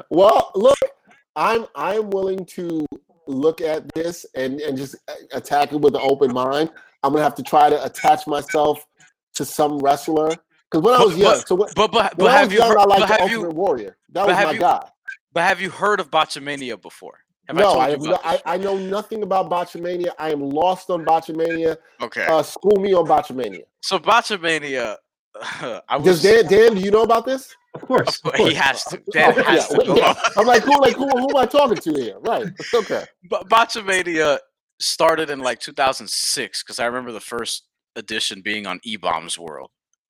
[0.09, 0.77] Well, look,
[1.35, 2.85] I'm I'm willing to
[3.27, 4.95] look at this and and just
[5.31, 6.71] attack it with an open mind.
[7.03, 8.85] I'm gonna have to try to attach myself
[9.35, 10.29] to some wrestler
[10.71, 12.53] because when I was young, but- so when, But but, when but I have was
[12.53, 13.97] you young, heard, I but liked the have Ultimate you Warrior.
[14.11, 14.89] That was my you- guy.
[15.33, 17.19] but have you heard of Botchamania before?
[17.47, 18.41] Have no, I told I, have no, about I?
[18.53, 20.11] I know nothing about Botchamania.
[20.17, 21.75] I am lost on Botchamania.
[22.01, 23.63] Okay, Uh, school me on Botchamania.
[23.81, 24.95] so Botchamania,
[25.35, 26.21] I Does was.
[26.23, 27.53] Dan, Dan, do you know about this?
[27.75, 28.21] Of course.
[28.23, 28.97] of Of course, he has to.
[29.11, 30.13] Dan has yeah, to yeah.
[30.37, 32.17] I'm like, cool, like, who, who am I talking to here?
[32.19, 32.45] Right.
[32.73, 33.03] Okay.
[33.29, 34.39] But Botchamania
[34.79, 37.63] started in like 2006 because I remember the first
[37.95, 39.69] edition being on E Bombs World,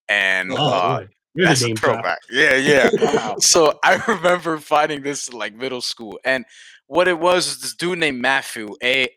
[0.10, 2.19] and Oh, uh, that's a throwback.
[2.32, 2.89] Yeah, yeah.
[3.02, 3.36] Wow.
[3.39, 6.45] so I remember finding this in, like middle school, and
[6.88, 9.10] what it was is this dude named Maffew, A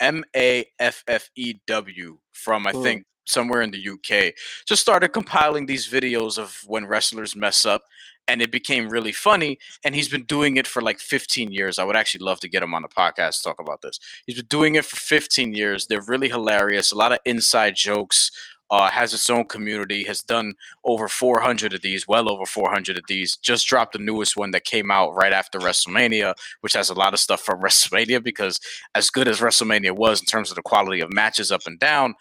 [0.00, 2.82] M A F F E W, from I Hmm.
[2.82, 4.34] think somewhere in the UK,
[4.66, 7.82] just started compiling these videos of when wrestlers mess up,
[8.28, 9.58] and it became really funny.
[9.84, 11.78] And he's been doing it for like 15 years.
[11.78, 13.98] I would actually love to get him on the podcast to talk about this.
[14.26, 15.86] He's been doing it for 15 years.
[15.86, 16.92] They're really hilarious.
[16.92, 18.30] A lot of inside jokes.
[18.70, 20.04] Uh, has its own community.
[20.04, 23.36] Has done over 400 of these, well over 400 of these.
[23.36, 27.12] Just dropped the newest one that came out right after WrestleMania, which has a lot
[27.12, 28.58] of stuff from WrestleMania because
[28.94, 32.14] as good as WrestleMania was in terms of the quality of matches up and down,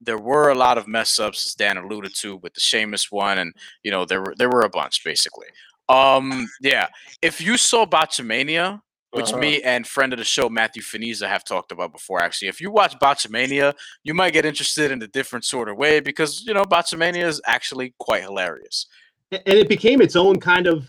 [0.00, 3.38] there were a lot of mess ups, as Dan alluded to, with the Sheamus one,
[3.38, 5.48] and you know there were there were a bunch basically.
[5.88, 6.88] Um, yeah,
[7.22, 8.80] if you saw Botchamania,
[9.12, 9.38] which Uh-huh.
[9.40, 12.20] me and friend of the show Matthew Finiza have talked about before.
[12.20, 13.72] Actually, if you watch Botchamania,
[14.04, 17.40] you might get interested in a different sort of way because you know Botchamania is
[17.46, 18.86] actually quite hilarious.
[19.32, 20.88] and it became its own kind of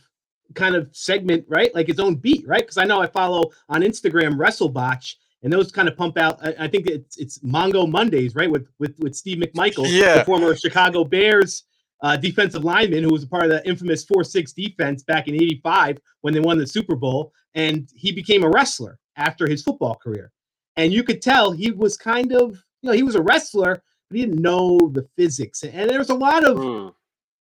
[0.56, 1.74] kind of segment, right?
[1.74, 2.62] Like its own beat, right?
[2.62, 6.40] Because I know I follow on Instagram WrestleBotch, and those kind of pump out.
[6.46, 8.50] I, I think it's it's Mongo Mondays, right?
[8.52, 10.20] With with with Steve McMichael, Yeah.
[10.20, 11.64] the former Chicago Bears
[12.02, 15.36] uh, defensive lineman who was a part of the infamous four six defense back in
[15.36, 19.96] '85 when they won the Super Bowl, and he became a wrestler after his football
[19.96, 20.32] career.
[20.78, 24.16] And you could tell he was kind of, you know, he was a wrestler, but
[24.18, 25.64] he didn't know the physics.
[25.64, 26.94] And there was a lot of Mm.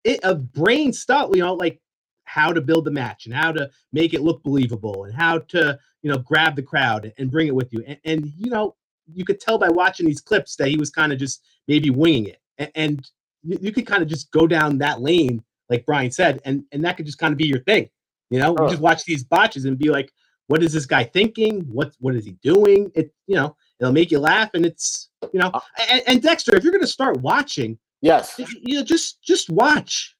[0.04, 1.78] it of brain stuff, you know, like
[2.26, 5.78] how to build the match and how to make it look believable and how to,
[6.02, 7.82] you know, grab the crowd and bring it with you.
[7.86, 8.76] And, and you know,
[9.12, 12.26] you could tell by watching these clips that he was kind of just maybe winging
[12.26, 12.40] it.
[12.58, 13.10] And, and
[13.42, 16.84] you, you could kind of just go down that lane, like Brian said, and and
[16.84, 17.88] that could just kind of be your thing.
[18.30, 20.12] You know, you just watch these botches and be like,
[20.48, 21.60] what is this guy thinking?
[21.62, 22.90] What what is he doing?
[22.94, 25.60] It you know, it'll make you laugh, and it's you know, Uh
[25.90, 28.38] and, and Dexter, if you're gonna start watching Yes.
[28.38, 30.15] You know, just just watch.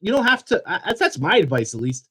[0.00, 0.62] You don't have to.
[0.66, 2.08] I, that's my advice, at least.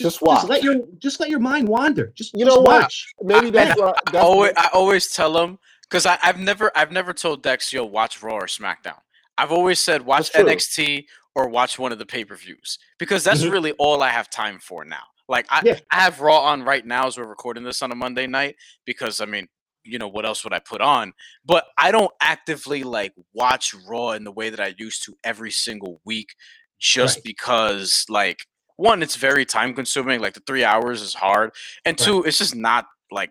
[0.00, 0.38] Just, watch.
[0.42, 2.12] Just let your just let your mind wander.
[2.14, 3.06] Just you just know watch.
[3.16, 3.26] what?
[3.42, 4.14] Maybe that's I, what.
[4.14, 7.84] I always, what- I always tell them because I've never I've never told Dex yo
[7.84, 8.98] watch Raw or SmackDown.
[9.36, 13.42] I've always said watch NXT or watch one of the pay per views because that's
[13.42, 13.52] Mhm.
[13.52, 15.02] really all I have time for now.
[15.28, 15.78] Like I, Yeah.
[15.92, 19.20] I have Raw on right now as we're recording this on a Monday night because
[19.20, 19.48] I mean
[19.84, 21.12] you know what else would I put on?
[21.46, 25.50] But I don't actively like watch Raw in the way that I used to every
[25.50, 26.34] single week
[26.78, 27.24] just Right.
[27.24, 28.40] because like
[28.76, 31.50] one it's very time consuming like the 3 hours is hard
[31.84, 32.04] and Right.
[32.06, 33.30] two it's just not like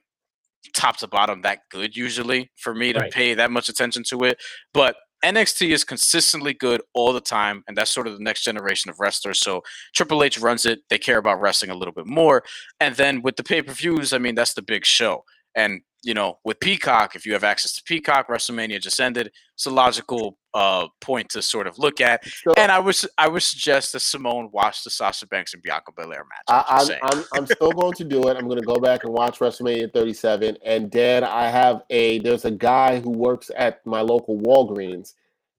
[0.74, 3.12] top to bottom that good usually for me to Right.
[3.12, 4.42] pay that much attention to it.
[4.74, 8.92] But NXT is consistently good all the time, and that's sort of the next generation
[8.92, 9.40] of wrestlers.
[9.40, 9.64] So
[9.96, 10.82] Triple H runs it.
[10.90, 12.44] They care about wrestling a little bit more.
[12.80, 15.26] And then with the pay per views, I mean, that's the big show.
[15.56, 19.30] And you know, with Peacock, if you have access to Peacock, WrestleMania just ended.
[19.56, 22.24] It's a logical uh, point to sort of look at.
[22.26, 25.92] So- And I was I would suggest that Simone watch the Sasha Banks and Bianca
[25.92, 26.46] Belair match.
[26.48, 27.18] I'm I, I'm.
[27.20, 28.38] I'm, I'm still going to do it.
[28.38, 30.58] I'm going to go back and watch WrestleMania 37.
[30.64, 35.14] And Dan, I have a there's a guy who works at my local Walgreens,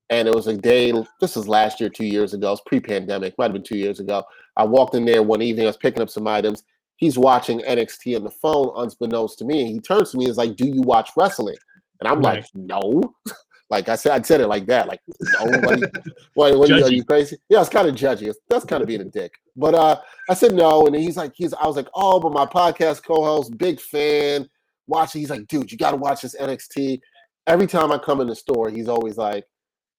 [0.09, 0.91] and it was a day.
[1.21, 2.53] This is last year, two years ago.
[2.53, 3.37] It's pre-pandemic.
[3.37, 4.23] Might have been two years ago.
[4.57, 5.67] I walked in there one evening.
[5.67, 6.63] I was picking up some items.
[6.99, 9.61] He's watching NXT on the phone, unbeknownst to me.
[9.61, 11.55] And he turns to me and is like, "Do you watch wrestling?"
[12.01, 13.15] And I'm like, "No."
[13.71, 14.87] Like I said, I said it like that.
[14.87, 15.91] Like, no, what, are you-
[16.33, 16.95] what, what are, you, are Judgy.
[16.95, 17.37] you crazy?
[17.49, 18.33] Yeah, it's kind of judgy.
[18.49, 19.31] That's kind of being a dick.
[19.55, 21.53] But uh, I said no, and he's like, he's.
[21.53, 24.49] I was like, oh, but my podcast co-host, big fan,
[24.87, 25.21] watching.
[25.21, 26.99] He's like, dude, you got to watch this NXT.
[27.45, 29.45] Every time I come in the store, he's always like,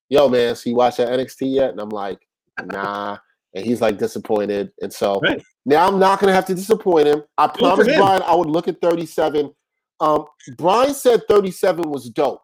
[0.09, 1.69] yo, man, so you watch that NXT yet?
[1.69, 2.19] And I'm like,
[2.65, 3.19] nah.
[3.53, 5.41] And he's like disappointed, and so Right.
[5.65, 7.23] now I'm not gonna have to disappoint him.
[7.37, 7.89] I for promised.
[7.97, 9.51] Brian I would look at 37.
[9.99, 10.25] Um,
[10.57, 12.41] Brian said 37 was dope,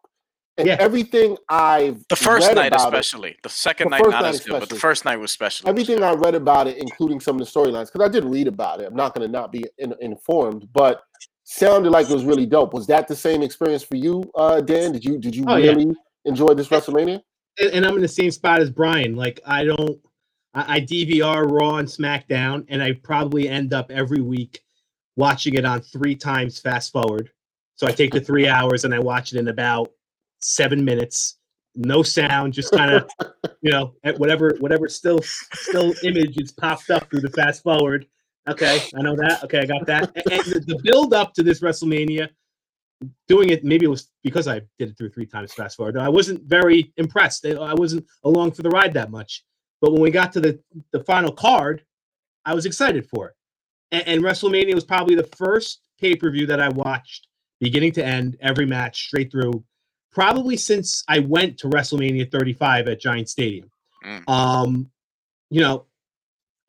[0.57, 0.75] and Yeah.
[0.79, 3.35] everything I've the first read night, about it- especially.
[3.41, 5.69] The second The night, not night as good, but the first night was special.
[5.69, 8.81] everything I read about it, including some of the storylines, because I did read about
[8.81, 8.85] it.
[8.87, 11.01] I'm not going to not be in, informed, but
[11.45, 12.73] sounded like it was really dope.
[12.73, 14.91] Was that the same experience for you, uh, Dan?
[14.91, 15.71] Did you did you Oh, yeah.
[15.71, 17.21] really enjoy this WrestleMania?
[17.59, 19.15] and, and I'm in the same spot as Brian.
[19.15, 19.97] Like I don't,
[20.57, 24.61] I, I DVR Raw and SmackDown, and I probably end up every week
[25.15, 27.29] watching it on three times fast forward.
[27.75, 29.91] So I take the three hours and I watch it in about
[30.41, 31.37] seven minutes,
[31.75, 33.09] no sound, just kind of,
[33.61, 38.07] you know, at whatever whatever still still image is popped up through the fast forward.
[38.49, 39.43] Okay, I know that.
[39.43, 40.11] Okay, I got that.
[40.15, 42.29] And, and the, the build up to this WrestleMania
[43.27, 46.09] doing it maybe it was because i did it through three times fast forward i
[46.09, 49.43] wasn't very impressed i I wasn't along for the ride that much
[49.81, 50.59] but when we got to the
[50.91, 51.83] the final card
[52.45, 53.33] i was excited for it
[53.91, 57.27] and, and wrestlemania was probably the first pay-per-view that i watched
[57.59, 59.63] beginning to end every match straight through
[60.11, 63.69] probably since i went to wrestlemania 35 at giant stadium
[64.05, 64.29] Mm.
[64.29, 64.89] um
[65.49, 65.85] you know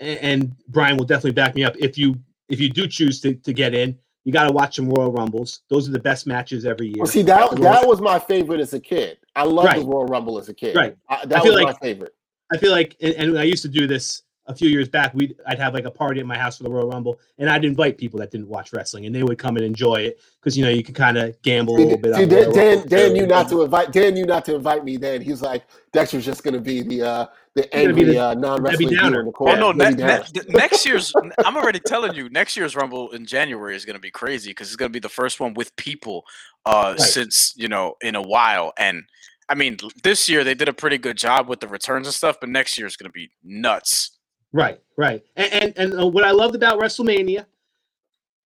[0.00, 2.14] and, and brian will definitely back me up if you
[2.48, 5.60] if you do choose to, to get in you got to watch some Royal Rumbles.
[5.70, 6.96] Those are the best matches every year.
[6.98, 9.16] Well, see that that was my favorite as a kid.
[9.34, 10.76] I loved the Royal Rumble as a kid.
[10.76, 10.94] Right.
[11.08, 12.14] I, that feel was like- my favorite.
[12.52, 15.12] I feel like, and, and I used to do this a few years back.
[15.12, 17.50] We would I'd have like a party at my house for the Royal Rumble, and
[17.50, 20.56] I'd invite people that didn't watch wrestling, and they would come and enjoy it because
[20.56, 22.14] you know you can kind of gamble a little bit.
[22.14, 23.12] see, on Dan, Royal Dan, Rumble, Dan too.
[23.14, 24.96] knew not to invite Dan knew not to invite me.
[24.96, 28.04] Then he was like, Dexter's just going to be the uh, the gonna be angry
[28.04, 29.20] the uh, non wrestling dude Downer.
[29.20, 29.72] in the Oh no!
[29.72, 31.12] Ne- ne- next year's,
[31.44, 34.68] I'm already telling you, next year's Rumble in January is going to be crazy because
[34.68, 36.24] it's going to be the first one with people
[36.64, 37.00] uh, Right.
[37.00, 38.72] since you know in a while.
[38.78, 39.02] And
[39.48, 42.38] I mean, this year they did a pretty good job with the returns and stuff,
[42.40, 44.18] but next year is going to be nuts.
[44.52, 45.22] Right, right.
[45.36, 47.46] And and, and uh, what I loved about WrestleMania,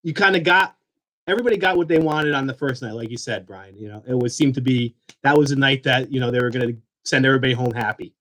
[0.03, 0.75] you kind of got
[1.27, 3.77] everybody got what they wanted on the first night, like you said, Brian.
[3.77, 6.41] You know, it was seemed to be that was a night that you know they
[6.41, 8.13] were going to send everybody home happy.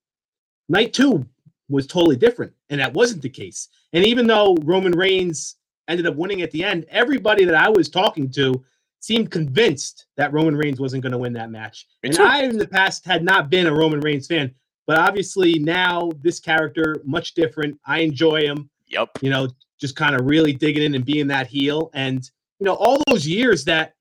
[0.69, 1.27] Night two
[1.69, 3.69] was totally different, and that wasn't the case.
[3.93, 5.57] And even though Roman Reigns
[5.89, 8.65] ended up winning at the end, everybody that I was talking to
[9.03, 11.87] seemed convinced that Roman Reigns wasn't going to win that match.
[12.05, 12.17] And.
[12.19, 14.55] I, in the past, had not been a Roman Reigns fan,
[14.87, 17.79] but obviously now this character much different.
[17.85, 18.71] I enjoy him.
[18.87, 19.19] Yep.
[19.21, 19.49] You know,
[19.81, 22.29] just kind of really digging in and being that heel, and
[22.61, 23.95] you know all those years that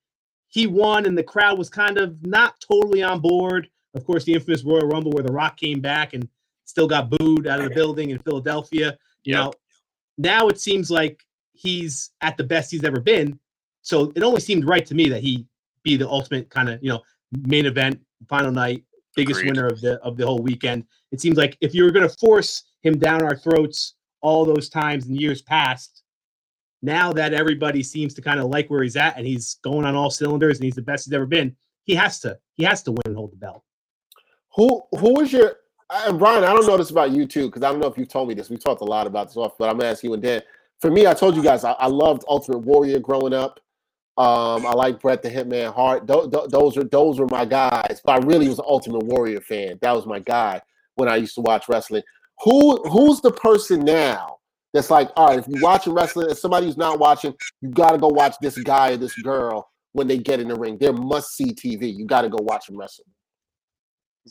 [0.46, 3.68] he won and the crowd was kind of not totally on board.
[3.94, 6.28] Of course, the infamous Royal Rumble where The Rock came back and
[6.64, 8.96] still got booed out of the building in Philadelphia.
[9.24, 9.44] You Yep.
[9.44, 9.52] know,
[10.18, 13.38] now it seems like he's at the best he's ever been.
[13.82, 15.46] So it only seemed right to me that he
[15.82, 17.02] be the ultimate kind of you know
[17.46, 18.84] main event, final night,
[19.16, 19.56] biggest Agreed.
[19.56, 20.84] winner of the of the whole weekend.
[21.10, 24.68] It seems like if you were going to force him down our throats all those
[24.68, 26.02] times in years past,
[26.82, 29.94] now that everybody seems to kind of like where he's at and he's going on
[29.94, 31.54] all cylinders and he's the best he's ever been,
[31.84, 33.62] he has to he has to win and hold the belt.
[34.56, 35.56] Who who is your
[35.90, 36.44] uh, and Brian?
[36.44, 38.34] I don't know this about you too because I don't know if you've told me
[38.34, 38.50] this.
[38.50, 40.42] We've talked a lot about this off, but I'm gonna ask you and Dan.
[40.80, 43.60] For me, I told you guys I, I loved Ultimate Warrior growing up.
[44.18, 46.06] Um, I like Bret the Hitman Hart.
[46.06, 48.00] Th- th- those are those were my guys.
[48.04, 49.78] But I really was an Ultimate Warrior fan.
[49.80, 50.60] That was my guy
[50.96, 52.02] when I used to watch wrestling.
[52.44, 54.38] Who who's the person now
[54.72, 57.92] that's like, all right, if you're watching wrestling, if somebody who's not watching, you got
[57.92, 60.78] to go watch this guy or this girl when they get in the ring.
[60.78, 61.94] They're must see TV.
[61.94, 63.04] You got to go watch them wrestle.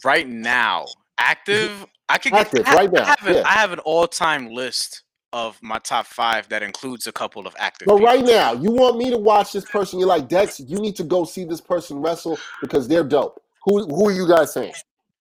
[0.04, 0.86] Right now,
[1.18, 1.86] active.
[2.10, 3.44] I could Active, I, right now, I have, an, yeah.
[3.46, 5.04] I have an all-time list
[5.34, 7.88] of my top five that includes a couple of active.
[7.88, 8.08] But people.
[8.08, 10.00] right now, you want me to watch this person?
[10.00, 10.60] You're like Dex.
[10.60, 13.42] You need to go see this person wrestle because they're dope.
[13.66, 14.74] Who who are you guys saying?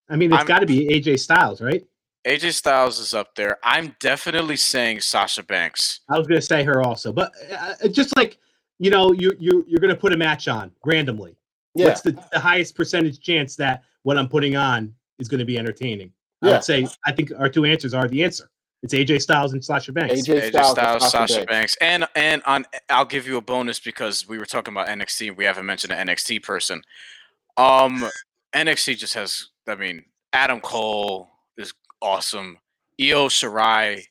[0.08, 1.86] I mean, it's I'm- got to be AJ Styles, right?
[2.26, 3.56] AJ Styles is up there.
[3.62, 6.00] I'm definitely saying Sasha Banks.
[6.10, 8.36] I was gonna say her also, but uh, uh, just like
[8.78, 11.36] you know, you you you're gonna put a match on randomly.
[11.74, 15.44] Yeah, What's the, the highest percentage chance that what I'm putting on is going to
[15.44, 16.12] be entertaining?
[16.42, 18.50] I would say I think our two answers are the answer.
[18.82, 20.14] It's AJ Styles and Sasha Banks.
[20.14, 21.46] AJ AJ Styles, Styles, and Sasha Banks.
[21.46, 25.36] Banks, and and on I'll give you a bonus because we were talking about NXT.
[25.36, 26.82] We haven't mentioned an NXT person.
[27.56, 28.08] Um,
[28.54, 29.48] NXT just has.
[29.68, 31.28] I mean, Adam Cole
[31.58, 32.58] is awesome.
[33.00, 34.04] Io Shirai,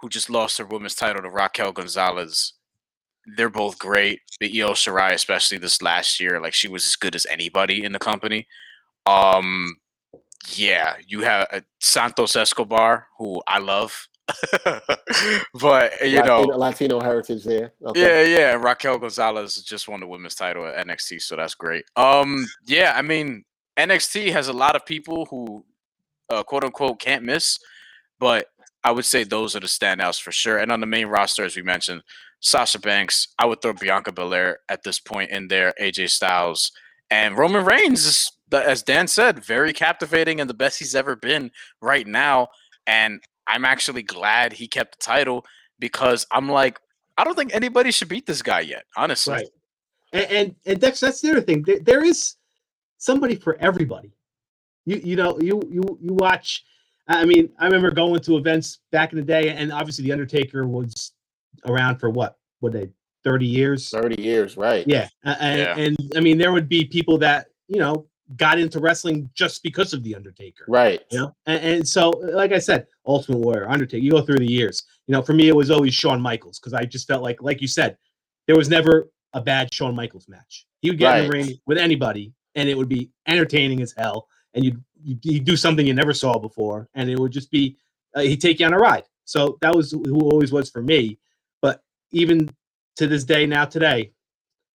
[0.00, 2.52] who just lost her women's title to Raquel Gonzalez.
[3.36, 4.20] They're both great.
[4.38, 7.92] The Io Shirai, especially this last year, like she was as good as anybody in
[7.92, 8.46] the company.
[9.06, 9.76] Um,
[10.48, 14.08] yeah, you have uh, Santos Escobar, who I love,
[15.54, 17.72] but you know, Latino, Latino heritage there.
[17.84, 18.00] Okay.
[18.32, 18.52] yeah, yeah.
[18.54, 21.84] Raquel Gonzalez just won the women's title at NXT, so that's great.
[21.96, 23.44] Um, yeah, I mean,
[23.76, 25.64] NXT has a lot of people who,
[26.30, 27.58] uh, quote unquote, can't miss,
[28.18, 28.48] but
[28.82, 30.58] I would say those are the standouts for sure.
[30.58, 32.02] And on the main roster, as we mentioned,
[32.40, 36.72] Sasha Banks, I would throw Bianca Belair at this point in there, AJ Styles,
[37.10, 41.50] and Roman Reigns is, as Dan said, very captivating and the best he's ever been
[41.80, 42.48] right now.
[42.86, 45.44] And I'm actually glad he kept the title
[45.78, 46.78] because I'm like,
[47.16, 49.34] I don't think anybody should beat this guy yet, honestly.
[49.34, 49.48] Right.
[50.12, 51.62] And and, and Dex, that's the other thing.
[51.62, 52.36] There, there is
[52.98, 54.12] somebody for everybody.
[54.86, 56.64] You you know you you you watch.
[57.08, 60.66] I mean, I remember going to events back in the day, and obviously the Undertaker
[60.66, 61.12] was
[61.66, 62.38] around for what?
[62.60, 62.90] What they
[63.24, 63.90] thirty years?
[63.90, 64.86] Thirty years, right?
[64.86, 65.76] Yeah, and, Yeah.
[65.76, 68.06] and I mean, there would be people that you know
[68.36, 70.64] got into wrestling just because of the Undertaker.
[70.68, 71.00] Right.
[71.10, 74.02] You know, and, and so like I said, Ultimate Warrior, Undertaker.
[74.02, 74.84] You go through the years.
[75.06, 77.60] You know, for me, it was always Shawn Michaels because I just felt like, like
[77.60, 77.96] you said,
[78.46, 80.66] there was never a bad Shawn Michaels match.
[80.80, 84.28] He would get in the ring with anybody, and it would be entertaining as hell.
[84.54, 87.76] And you'd you'd, you'd do something you never saw before, and it would just be
[88.14, 89.04] uh, he'd take you on a ride.
[89.24, 91.18] So that was who always was for me.
[91.60, 92.48] But even
[92.96, 94.12] to this day, now today,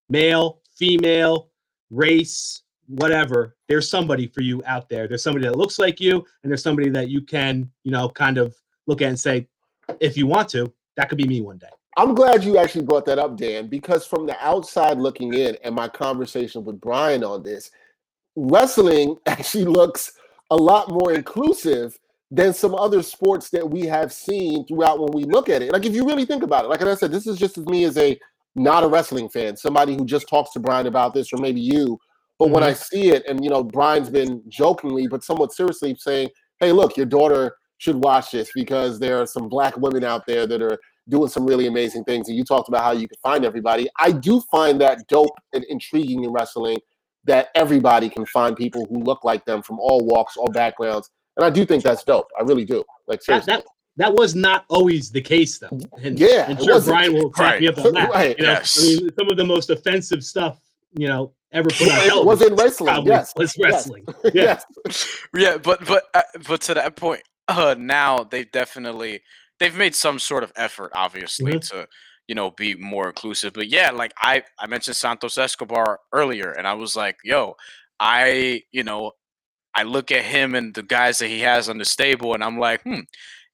[0.10, 1.50] male, female,
[1.90, 5.08] race, whatever, there's somebody for you out there.
[5.08, 8.38] There's somebody that looks like you, and there's somebody that you can, you know, kind
[8.38, 8.56] of
[8.88, 9.48] look at and say,
[10.00, 11.68] if you want to, that could be me one day.
[11.98, 15.76] I'm glad you actually brought that up, Dan, because from the outside looking in and
[15.76, 17.72] my conversation with Brian on this,
[18.36, 20.14] wrestling actually looks
[20.52, 21.98] a lot more inclusive
[22.32, 25.72] than some other sports that we have seen throughout when we look at it.
[25.72, 27.84] Like if you really think about it, like I said, this is just as me
[27.86, 28.20] as a
[28.56, 32.00] not a wrestling fan, somebody who just talks to Brian about this, or maybe you.
[32.40, 32.96] But when I mm-hmm.
[32.96, 36.30] see it, and you know, Brian's been jokingly but somewhat seriously saying,
[36.60, 40.48] "Hey, look, your daughter should watch this because there are some black women out there
[40.48, 40.80] that are
[41.10, 43.90] doing some really amazing things." And you talked about how you can find everybody.
[44.00, 46.78] I do find that dope and intriguing in wrestling
[47.26, 51.46] that everybody can find people who look like them from all walks, all backgrounds, and
[51.46, 52.28] I do think that's dope.
[52.40, 52.84] I really do.
[53.08, 53.54] Like That, seriously.
[53.54, 53.66] that
[53.98, 55.78] that was not always the case though.
[56.02, 56.82] And, Yeah, and it sure.
[56.82, 58.10] Brian will back me up on that.
[58.10, 58.80] Right, You know, yes.
[58.80, 60.58] I mean, some of the most offensive stuff,
[60.94, 63.06] you know, ever put on it was in wrestling.
[63.06, 63.34] Yes.
[63.36, 64.06] was yes, wrestling.
[64.34, 64.60] Yeah.
[64.86, 65.18] yes.
[65.36, 69.22] Yeah, but but uh, but to that point, uh, now they've definitely
[69.60, 71.70] they've made some sort of effort, obviously, Mhm.
[71.70, 71.88] to
[72.28, 73.54] you know be more inclusive.
[73.54, 77.56] But yeah, like I I mentioned Santos Escobar earlier, and I was like, yo,
[78.00, 79.12] I you know
[79.76, 82.60] I look at him and the guys that he has on the stable, and I'm
[82.60, 83.02] like, hmm,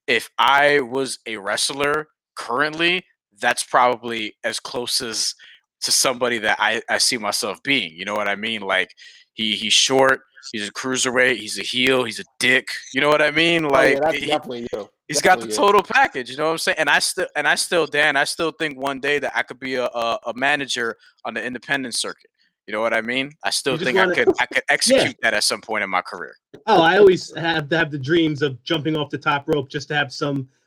[0.06, 3.04] if I was a wrestler currently,
[3.40, 5.34] that's probably as close as
[5.82, 7.92] to somebody that I, I see myself being.
[7.94, 8.62] You know what I mean?
[8.62, 8.90] Like
[9.34, 10.20] he he's short,
[10.52, 12.68] he's a cruiserweight, he's a heel, he's a dick.
[12.94, 13.64] You know what I mean?
[13.64, 14.88] Oh, Like yeah, that's he- definitely you.
[15.08, 15.56] He's got the Definitely you.
[15.72, 16.78] total package, you know what I'm saying?
[16.80, 19.60] And I still and I still Dan, I still think one day that I could
[19.60, 22.30] be a a, a manager on the independent circuit.
[22.66, 23.30] You know what I mean?
[23.44, 26.00] I still think I wanna- could I could execute that at some point in my
[26.02, 26.34] career.
[26.66, 29.86] Oh, I always have to have the dreams of jumping off the top rope just
[29.88, 30.12] to have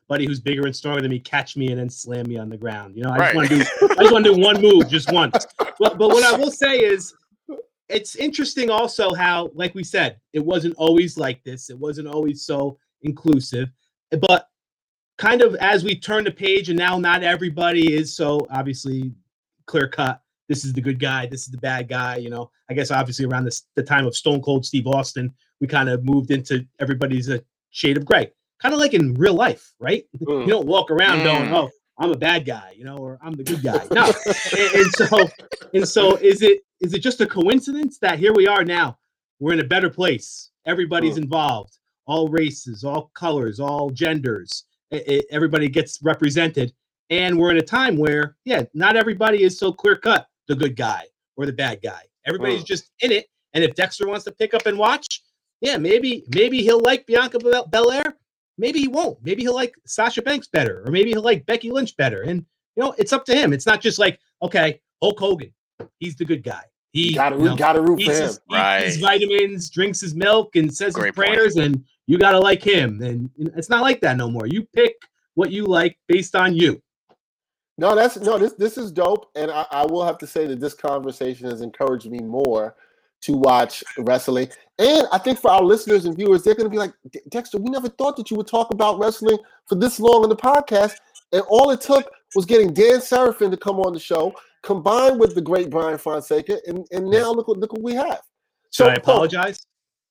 [0.09, 2.57] somebody who's bigger and stronger than me catch me and then slam me on the
[2.57, 2.95] ground.
[2.95, 3.25] You know, I Right.
[3.25, 5.45] just want to do I just want to do one move, just once.
[5.57, 7.13] But but what I will say is
[7.89, 11.69] it's interesting also how, like we said, it wasn't always like this.
[11.69, 13.69] It wasn't always so inclusive.
[14.27, 14.47] But
[15.19, 19.11] kind of as we turn the page, and now not everybody is so obviously
[19.67, 20.21] clear cut.
[20.47, 21.27] This is the good guy.
[21.27, 22.15] This is the bad guy.
[22.17, 25.31] You know, I guess obviously around this, the time of Stone Cold Steve Austin,
[25.61, 28.31] we kind of moved into everybody's a shade of gray,
[28.61, 30.03] kind of like in real life, right?
[30.21, 30.41] Mm.
[30.45, 31.23] You don't walk around Mm.
[31.23, 34.05] going, "Oh, I'm a bad guy," you know, or "I'm the good guy." No,
[34.57, 35.29] and, and so
[35.73, 38.97] and so is it is it just a coincidence that here we are now?
[39.39, 40.49] We're in a better place.
[40.65, 41.23] Everybody's Hmm.
[41.23, 41.77] involved.
[42.05, 44.65] All races, all colors, all genders.
[44.91, 46.73] I- I- everybody gets represented,
[47.11, 50.75] and we're in a time where, yeah, not everybody is so clear cut the good
[50.75, 51.03] guy
[51.37, 52.01] or the bad guy.
[52.25, 52.65] Everybody's Hmm.
[52.73, 55.21] just in it, and if Dexter wants to pick up and watch,
[55.61, 58.15] yeah, maybe maybe he'll like Bianca Bel- Belair.
[58.59, 59.17] Maybe he won't.
[59.23, 62.23] Maybe he'll like Sasha Banks better, or maybe he'll like Becky Lynch better.
[62.23, 62.45] And
[62.75, 63.53] you know, it's up to him.
[63.53, 65.53] It's not just like, okay, Hulk Hogan,
[65.99, 66.63] he's the good guy.
[66.91, 68.27] He gotta you know, gotta root for eats him.
[68.27, 71.29] his, eats his vitamins, drinks his milk, and says Great his point.
[71.29, 73.01] prayers, and you gotta like him.
[73.01, 74.45] And it's not like that no more.
[74.45, 74.93] You pick
[75.35, 76.81] what you like based on you.
[77.77, 78.37] No, that's no.
[78.37, 81.61] This this is dope, and I, I will have to say that this conversation has
[81.61, 82.75] encouraged me more
[83.21, 84.49] to watch wrestling.
[84.77, 86.93] And I think for our listeners and viewers, they're going to be like,
[87.29, 90.35] Dexter, we never thought that you would talk about wrestling for this long in the
[90.35, 90.95] podcast.
[91.31, 95.35] And all it took was getting Dan Serafin to come on the show, combined with
[95.35, 98.21] the great Brian Fonseca, and, and now look what look what we have.
[98.71, 99.65] Should I apologize?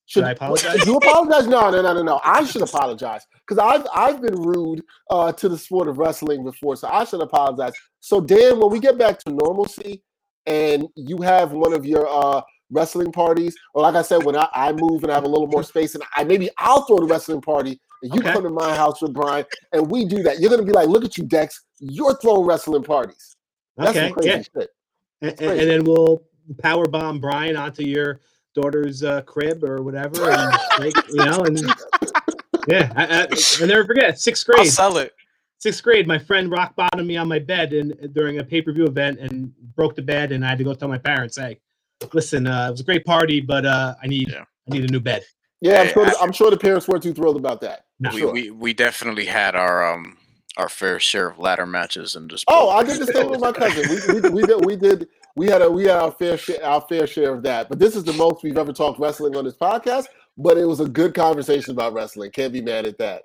[0.07, 0.87] Should Should I apologize?
[0.87, 1.47] You apologize?
[1.47, 2.21] No, no, no, no, no.
[2.25, 6.77] I should apologize because I've I've been rude uh, to the sport of wrestling before,
[6.77, 7.73] so I should apologize.
[8.01, 10.03] So Dan, when we get back to normalcy,
[10.47, 14.49] and you have one of your uh, wrestling parties, or like I said, when I,
[14.55, 17.07] I move and I have a little more space, and I maybe I'll throw the
[17.07, 18.33] wrestling party, and you Okay.
[18.33, 20.41] come to my house with Brian, and we do that.
[20.41, 21.65] You're gonna be like, look at you, Dex.
[21.79, 23.37] You're throwing wrestling parties.
[23.77, 24.43] That's Okay, some crazy yeah.
[24.61, 24.71] shit.
[25.21, 26.23] And, and, then we'll
[26.63, 28.21] power bomb Brian onto your
[28.55, 31.59] daughter's uh, crib or whatever, and like, you know, and
[32.69, 33.29] yeah, I, I,
[33.63, 34.73] I never forget sixth I'll grade.
[34.73, 35.15] sell it.
[35.61, 38.73] Sixth grade, my friend rock bottomed me on my bed and during a pay per
[38.73, 41.59] view event and broke the bed, and I had to go tell my parents, "Hey,
[42.13, 44.45] listen, uh, it was a great party, but uh, I need Yeah.
[44.71, 45.23] I need a new bed."
[45.61, 46.07] Yeah, I'm sure.
[46.07, 47.87] I- I'm sure the parents weren't too thrilled about that.
[48.01, 48.11] No.
[48.13, 48.33] We, Sure.
[48.33, 50.17] we we definitely had our um
[50.57, 53.53] our fair share of ladder matches and just Oh, I did the same with my
[53.63, 53.85] cousin.
[53.89, 56.81] We, we, we did we did we had a we had our fair share our
[56.89, 57.69] fair share of that.
[57.69, 60.07] But this is the most we've ever talked wrestling on this podcast.
[60.37, 62.31] But it was a good conversation about wrestling.
[62.31, 63.25] Can't be mad at that.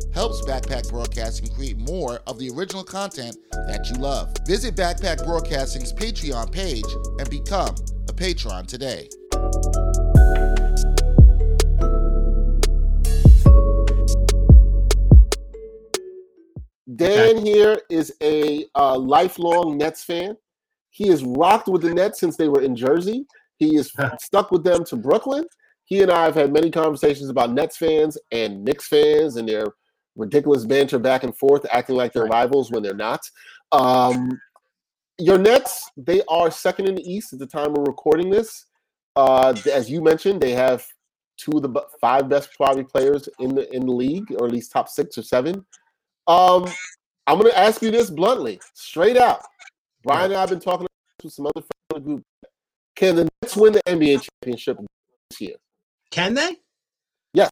[0.13, 3.37] helps Backpack Broadcasting create more of the original content
[3.67, 4.33] that you love.
[4.45, 6.85] Visit Backpack Broadcasting's Patreon page
[7.19, 7.75] and become
[8.09, 9.07] a patron today.
[16.95, 20.35] Dan here is a uh, lifelong Nets fan.
[20.89, 23.25] He has rocked with the Nets since they were in Jersey.
[23.57, 25.45] He is stuck with them to Brooklyn.
[25.85, 29.65] He and I have had many conversations about Nets fans and Knicks fans and their
[30.15, 33.21] ridiculous banter back and forth, acting like they're rivals when they're not.
[33.71, 34.39] Um,
[35.17, 38.65] your Nets, they are second in the East at the time we're recording this.
[39.15, 40.85] Uh, as you mentioned, they have
[41.37, 44.71] two of the five best probably players in the in the league, or at least
[44.71, 45.65] top six or seven.
[46.27, 46.65] Um,
[47.27, 49.41] I'm going to ask you this bluntly, straight out.
[50.03, 50.87] Brian and I have been talking
[51.19, 52.23] to some other friends in the group.
[52.95, 54.77] Can the Nets win the NBA championship
[55.29, 55.55] this year?
[56.09, 56.57] Can they?
[57.33, 57.51] Yes.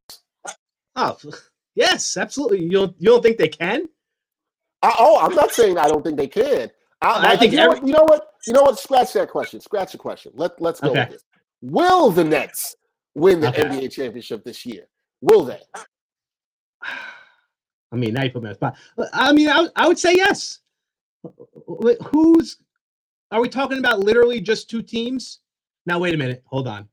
[0.95, 1.17] Oh,
[1.79, 2.63] yes, absolutely.
[2.63, 3.85] You don't you don't think they can?
[4.81, 6.69] I, oh, I'm not saying I don't think they can.
[7.01, 8.27] I, I think you, know every- what, you know what?
[8.47, 8.77] You know what?
[8.79, 9.59] Scratch that question.
[9.61, 10.31] Scratch the question.
[10.35, 11.01] Let Let's go Okay.
[11.01, 11.23] with this.
[11.61, 12.75] Will the Nets
[13.15, 13.63] win the Okay.
[13.63, 14.83] NBA championship this year?
[15.21, 15.59] Will they?
[17.91, 18.77] I mean, now you put me on the spot.
[19.13, 20.59] I mean, I, would- I would say yes.
[22.11, 22.57] Who's
[23.31, 23.99] are we talking about?
[23.99, 25.39] Literally just two teams?
[25.85, 26.43] Now, wait a minute.
[26.45, 26.87] Hold on.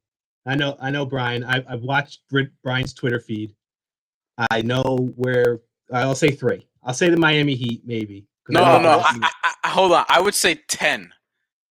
[0.47, 1.45] I know, I know, Brian.
[1.45, 2.21] I, I've watched
[2.63, 3.55] Brian's Twitter feed.
[4.51, 5.61] I know where.
[5.93, 6.67] I'll say three.
[6.83, 8.27] I'll say the Miami Heat, maybe.
[8.49, 8.99] No, no, no.
[9.01, 10.05] I, I, I, hold on.
[10.09, 11.13] I would say ten.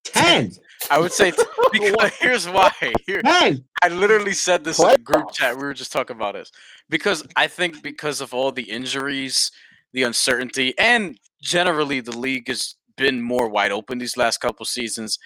[0.04, 0.52] ten.
[0.90, 1.42] I would say t-
[1.72, 2.70] because here's why.
[3.06, 3.64] Here, Ten.
[3.82, 5.56] I literally said this in the group chat.
[5.56, 6.50] We were just talking about this
[6.88, 9.50] because I think because of all the injuries
[9.92, 15.18] the uncertainty, and generally the league has been more wide open these last couple seasons.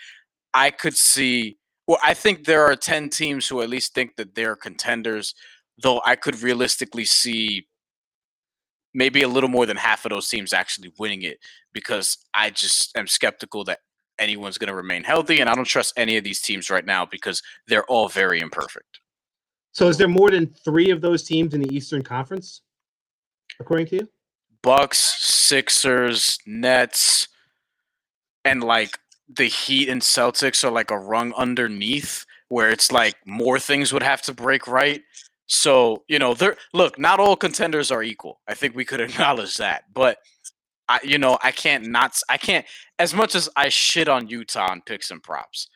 [0.54, 1.58] I could see.
[1.88, 5.34] Well, I think there are ten teams who at least think that they're contenders,
[5.80, 7.66] though I could realistically see
[8.92, 11.38] maybe a little more than half of those teams actually winning it
[11.72, 13.78] because I just am skeptical that
[14.18, 17.06] anyone's going to remain healthy, and I don't trust any of these teams right now
[17.06, 19.00] because they're all very imperfect.
[19.72, 22.62] So, is there more than three of those teams in the Eastern Conference,
[23.58, 24.08] according to you?
[24.62, 27.28] Bucks, Sixers, Nets,
[28.44, 33.58] and like the Heat and Celtics are like a rung underneath, where it's like more
[33.58, 35.02] things would have to break right.
[35.50, 36.56] So you know, there.
[36.72, 38.40] Look, not all contenders are equal.
[38.46, 40.18] I think we could acknowledge that, but
[40.88, 42.18] I, you know, I can't not.
[42.28, 42.64] I can't
[42.98, 45.68] as much as I shit on Utah and picks and props.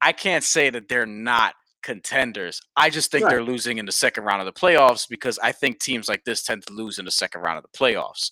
[0.00, 2.62] I can't say that they're not contenders.
[2.76, 3.30] I just think right.
[3.30, 6.42] they're losing in the second round of the playoffs because I think teams like this
[6.42, 8.30] tend to lose in the second round of the playoffs.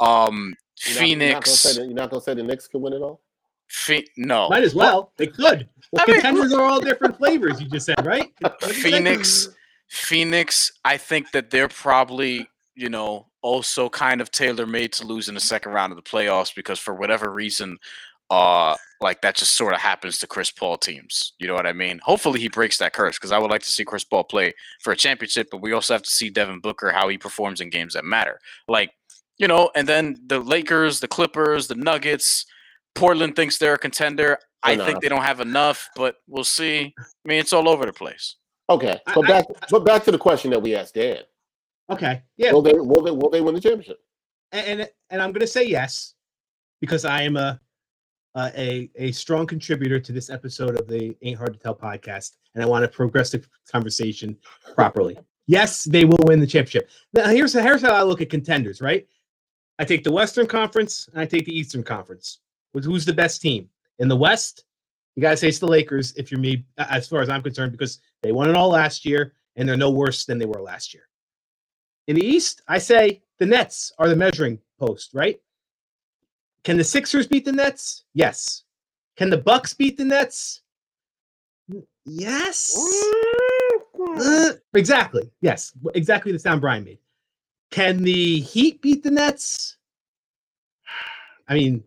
[0.00, 0.54] Um,
[0.86, 1.76] you're Phoenix.
[1.76, 3.20] Not, you're not gonna say the Knicks could win it all.
[3.68, 5.12] Fe- no, might as well.
[5.18, 5.68] They could.
[5.92, 7.60] Well, contenders mean, are all different flavors.
[7.60, 8.32] You just said right.
[8.62, 9.50] Phoenix.
[9.88, 10.72] Phoenix.
[10.84, 15.34] I think that they're probably you know also kind of tailor made to lose in
[15.34, 17.78] the second round of the playoffs because for whatever reason,
[18.30, 21.32] uh, like that just sort of happens to Chris Paul teams.
[21.38, 22.00] You know what I mean?
[22.02, 24.92] Hopefully he breaks that curse because I would like to see Chris Paul play for
[24.92, 27.94] a championship, but we also have to see Devin Booker how he performs in games
[27.94, 28.40] that matter.
[28.66, 28.90] Like,
[29.38, 32.44] you know, and then the Lakers, the Clippers, the Nuggets,
[32.94, 34.38] Portland thinks they're a contender.
[34.62, 36.92] I think they don't have enough, but we'll see.
[36.98, 38.34] I mean, it's all over the place.
[38.70, 41.22] Okay, but back, I, but back to the question that we asked Dan.
[41.90, 42.22] Okay.
[42.36, 42.52] Yeah.
[42.52, 44.00] Will they will they will they win the championship?
[44.52, 46.14] And and, and I'm going to say yes
[46.80, 47.58] because I am a,
[48.36, 52.62] a a strong contributor to this episode of the Ain't Hard to Tell podcast, and
[52.62, 54.36] I want to progress the conversation
[54.74, 55.18] properly.
[55.46, 56.90] yes, they will win the championship.
[57.14, 58.82] Now here's here's how I look at contenders.
[58.82, 59.06] Right.
[59.78, 62.40] I take the Western Conference and I take the Eastern Conference.
[62.74, 64.64] With who's the best team in the West?
[65.18, 67.98] You gotta say it's the Lakers if you're me, as far as I'm concerned, because
[68.22, 71.08] they won it all last year and they're no worse than they were last year.
[72.06, 75.40] In the East, I say the Nets are the measuring post, right?
[76.62, 78.04] Can the Sixers beat the Nets?
[78.14, 78.62] Yes.
[79.16, 80.62] Can the Bucks beat the Nets?
[82.04, 82.78] Yes.
[84.00, 85.32] Uh, exactly.
[85.40, 85.72] Yes.
[85.96, 87.00] Exactly the sound Brian made.
[87.72, 89.78] Can the Heat beat the Nets?
[91.48, 91.82] I mean,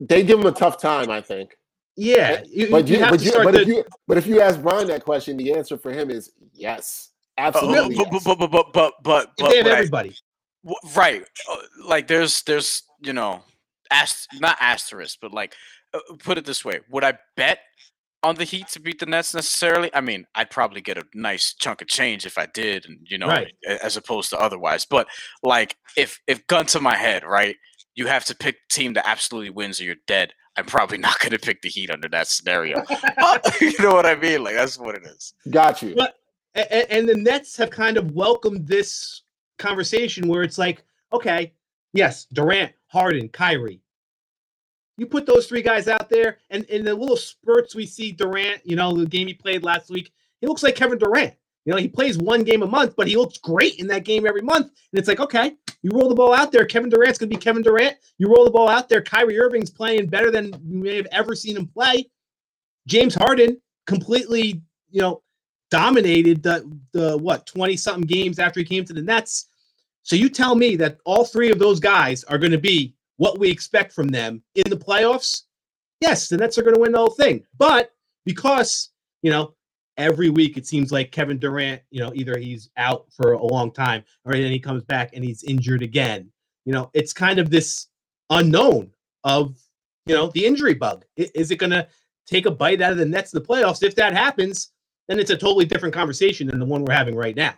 [0.00, 1.10] they give them a tough time.
[1.10, 1.56] I think.
[1.96, 4.60] Yeah, you, but you, you but, you, but the, if you but if you ask
[4.60, 7.10] Brian that question, the answer for him is yes.
[7.36, 7.96] Absolutely.
[7.96, 10.14] Uh, but, but, but, but, but, but, but, they have everybody.
[10.68, 11.22] I, right.
[11.50, 13.42] Uh, like there's, there's, you know,
[13.90, 15.54] ast- not asterisk, but like,
[15.92, 16.80] uh, put it this way.
[16.90, 17.58] Would I bet
[18.22, 19.90] on the Heat to beat the Nets necessarily?
[19.92, 23.18] I mean, I'd probably get a nice chunk of change if I did, and you
[23.18, 23.52] know, right.
[23.82, 24.84] as opposed to otherwise.
[24.84, 25.08] But
[25.42, 27.56] like, if if gun to my head, right,
[27.94, 30.32] you have to pick team that absolutely wins or you're dead.
[30.56, 32.82] I'm probably not going to pick the Heat under that scenario.
[33.18, 34.42] Oh, you know what I mean?
[34.42, 35.34] Like that's what it is.
[35.50, 35.94] Got you.
[35.94, 36.16] But
[36.54, 39.22] and, and the Nets have kind of welcomed this
[39.58, 41.52] conversation where it's like, okay,
[41.92, 43.80] yes, Durant, Harden, Kyrie.
[44.96, 48.64] You put those three guys out there, and in the little spurts we see Durant,
[48.64, 51.34] you know, the game he played last week, he looks like Kevin Durant.
[51.64, 54.26] You know, he plays one game a month, but he looks great in that game
[54.26, 54.66] every month.
[54.66, 56.64] And it's like, okay, you roll the ball out there.
[56.64, 57.96] Kevin Durant's going to be Kevin Durant.
[58.16, 59.02] You roll the ball out there.
[59.02, 62.10] Kyrie Irving's playing better than you may have ever seen him play.
[62.88, 65.22] James Harden completely, you know,
[65.70, 69.48] dominated the the what 20 something games after he came to the Nets.
[70.02, 73.38] So you tell me that all three of those guys are going to be what
[73.38, 75.42] we expect from them in the playoffs?
[76.00, 77.44] Yes, the Nets are going to win the whole thing.
[77.58, 77.90] But
[78.24, 79.54] because, you know,
[79.96, 83.70] every week it seems like Kevin Durant, you know, either he's out for a long
[83.70, 86.30] time or then he comes back and he's injured again.
[86.64, 87.88] You know, it's kind of this
[88.30, 88.90] unknown
[89.24, 89.56] of,
[90.06, 91.04] you know, the injury bug.
[91.16, 91.86] Is it going to
[92.26, 93.82] take a bite out of the Nets in the playoffs?
[93.82, 94.72] If that happens,
[95.08, 97.54] then it's a totally different conversation than the one we're having right now.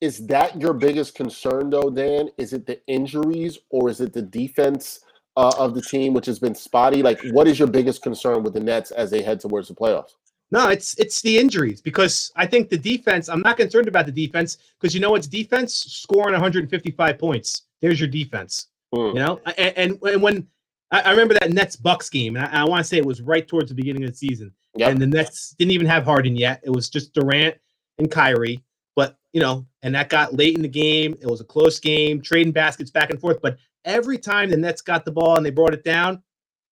[0.00, 2.28] Is that your biggest concern, though, Dan?
[2.36, 5.00] Is it the injuries or is it the defense
[5.36, 7.02] uh, of the team, which has been spotty?
[7.02, 10.12] Like, what is your biggest concern with the Nets as they head towards the playoffs?
[10.52, 13.28] No, it's it's the injuries because I think the defense.
[13.28, 17.62] I'm not concerned about the defense because you know what's defense scoring 155 points.
[17.82, 18.68] There's your defense.
[18.94, 19.08] Mm.
[19.08, 20.46] You know, and, and, and when
[20.92, 23.20] I, I, remember that Nets Bucks game, and I, I want to say it was
[23.20, 24.90] right towards the beginning of the season Yep.
[24.90, 26.60] And the Nets didn't even have Harden yet.
[26.62, 27.56] It was just Durant
[27.98, 28.62] and Kyrie.
[28.94, 31.16] But, you know, and that got late in the game.
[31.20, 33.40] It was a close game, trading baskets back and forth.
[33.42, 36.22] But every time the Nets got the ball and they brought it down,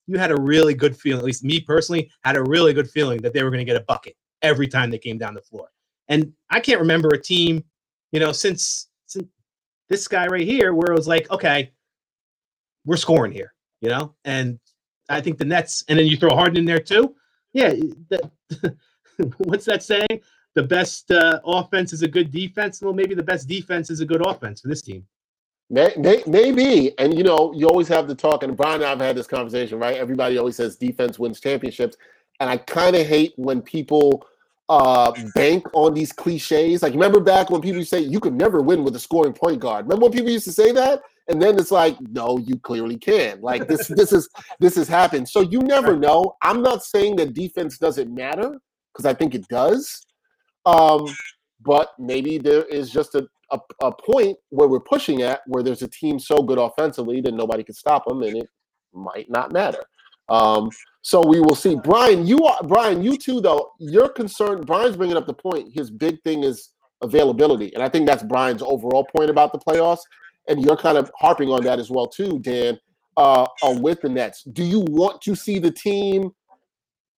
[0.06, 3.20] you had a really good feeling, at least me personally, had a really good feeling
[3.22, 5.68] that they were going to get a bucket every time they came down the floor.
[6.08, 7.64] And I can't remember a team,
[8.12, 9.26] you know, since, since
[9.88, 11.72] this guy right here, where it was like, okay,
[12.84, 14.14] we're scoring here, you know.
[14.24, 14.58] And
[15.08, 17.14] I think the Nets, and then you throw Harden in there too.
[17.52, 17.74] Yeah,
[18.08, 18.30] the,
[19.38, 20.20] what's that saying?
[20.54, 22.80] The best uh, offense is a good defense.
[22.80, 25.04] Well, maybe the best defense is a good offense for this team.
[25.70, 28.42] May, may, maybe, and you know, you always have to talk.
[28.42, 29.96] And Brian and I've had this conversation, right?
[29.96, 31.96] Everybody always says defense wins championships,
[32.40, 34.26] and I kind of hate when people
[34.70, 36.82] uh bank on these cliches.
[36.82, 39.86] Like remember back when people say you could never win with a scoring point guard.
[39.86, 41.02] Remember when people used to say that?
[41.28, 43.40] And then it's like, no, you clearly can.
[43.40, 44.28] Like this, this is
[44.60, 45.28] this has happened.
[45.28, 46.36] So you never know.
[46.42, 48.58] I'm not saying that defense doesn't matter
[48.92, 50.04] because I think it does.
[50.66, 51.06] Um,
[51.62, 55.82] but maybe there is just a, a, a point where we're pushing at where there's
[55.82, 58.48] a team so good offensively that nobody can stop them, and it
[58.92, 59.82] might not matter.
[60.28, 60.70] Um,
[61.02, 61.76] so we will see.
[61.76, 63.02] Brian, you are Brian.
[63.02, 63.72] You too, though.
[63.78, 64.66] You're concerned.
[64.66, 65.72] Brian's bringing up the point.
[65.74, 66.70] His big thing is
[67.02, 70.00] availability, and I think that's Brian's overall point about the playoffs.
[70.46, 72.78] And you're kind of harping on that as well, too, Dan.
[73.16, 73.46] Uh,
[73.80, 76.32] with the Nets, do you want to see the team,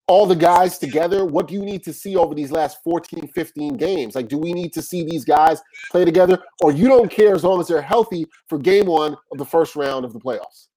[0.08, 1.24] all the guys together?
[1.24, 4.14] What do you need to see over these last 14, 15 games?
[4.14, 7.44] Like, do we need to see these guys play together, or you don't care as
[7.44, 10.68] long as they're healthy for game one of the first round of the playoffs?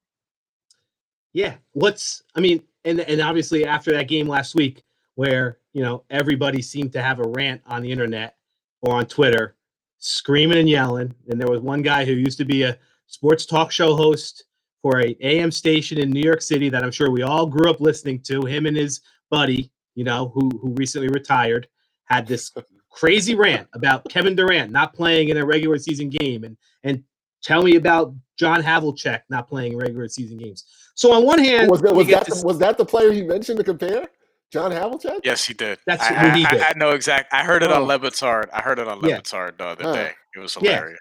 [1.34, 1.56] Yeah.
[1.74, 4.84] What's I mean, and and obviously after that game last week
[5.16, 8.38] where, you know, everybody seemed to have a rant on the internet
[8.82, 9.56] or on Twitter,
[10.00, 11.14] screaming and yelling.
[11.28, 14.46] And there was one guy who used to be a sports talk show host
[14.82, 17.82] for a AM station in New York City that I'm sure we all grew up
[17.82, 18.46] listening to.
[18.46, 21.68] Him and his buddy, you know, who who recently retired,
[22.06, 22.52] had this
[22.90, 27.04] crazy rant about Kevin Durant not playing in a regular season game and and
[27.44, 30.66] tell me about John Havlicek not playing regular season games.
[30.96, 33.58] So on one hand, was that was that, the, was that the player he mentioned
[33.60, 34.08] to compare?
[34.52, 35.20] John Havlicek?
[35.24, 35.78] Yes, he did.
[35.86, 36.62] That's I, what he I, did.
[36.62, 37.32] I, I know exact.
[37.34, 37.84] I heard it Oh.
[37.84, 38.50] on Le Batard.
[38.52, 39.20] I heard it on Le Yeah.
[39.20, 39.94] Batard the other Huh.
[39.94, 40.12] day.
[40.36, 40.76] It was Yeah.
[40.78, 41.00] hilarious.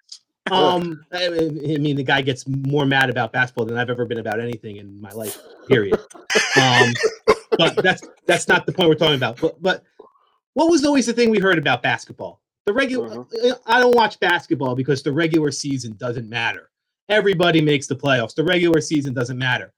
[0.50, 1.30] Um, I I
[1.78, 5.00] mean, the guy gets more mad about basketball than I've ever been about anything in
[5.00, 5.38] my life.
[5.66, 5.98] Period.
[6.62, 6.92] um,
[7.58, 9.38] but that's that's not the point we're talking about.
[9.40, 9.84] But but
[10.54, 12.40] what was always the thing we heard about basketball?
[12.66, 13.08] The regular.
[13.08, 13.52] Mm-hmm.
[13.66, 16.70] I don't watch basketball because the regular season doesn't matter.
[17.08, 18.34] Everybody makes the playoffs.
[18.34, 19.72] The regular season doesn't matter.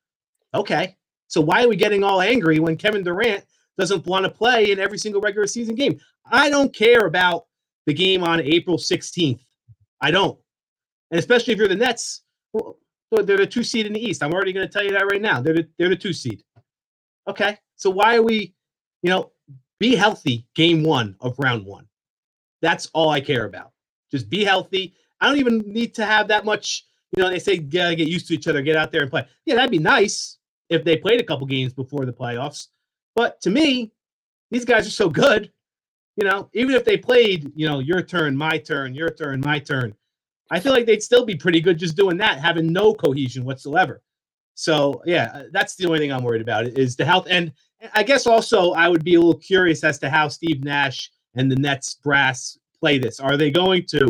[0.54, 0.96] Okay,
[1.28, 3.44] so why are we getting all angry when Kevin Durant
[3.78, 6.00] doesn't want to play in every single regular season game?
[6.30, 7.46] I don't care about
[7.86, 9.40] the game on April 16th.
[10.00, 10.38] I don't.
[11.10, 12.22] And especially if you're the Nets,
[12.52, 12.76] well,
[13.10, 14.22] they're the two seed in the East.
[14.22, 15.40] I'm already going to tell you that right now.
[15.40, 16.42] They're the, they're the two seed.
[17.28, 17.58] Okay.
[17.80, 18.54] So why are we,
[19.02, 19.32] you know,
[19.78, 21.86] be healthy game one of round one?
[22.60, 23.72] That's all I care about.
[24.10, 24.94] Just be healthy.
[25.18, 26.84] I don't even need to have that much,
[27.16, 29.26] you know, they say get used to each other, get out there and play.
[29.46, 30.36] Yeah, that'd be nice
[30.68, 32.68] if they played a couple games before the playoffs.
[33.16, 33.92] But to me,
[34.50, 35.50] these guys are so good.
[36.16, 39.58] You know, even if they played, you know, your turn, my turn, your turn, my
[39.58, 39.94] turn,
[40.50, 44.02] I feel like they'd still be pretty good just doing that, having no cohesion whatsoever.
[44.54, 47.26] So yeah, uh, that's the only thing I'm worried about is the health.
[47.30, 47.52] And
[47.94, 51.50] I guess also I would be a little curious as to how Steve Nash and
[51.50, 53.20] the Nets brass play this.
[53.20, 54.08] Are they going to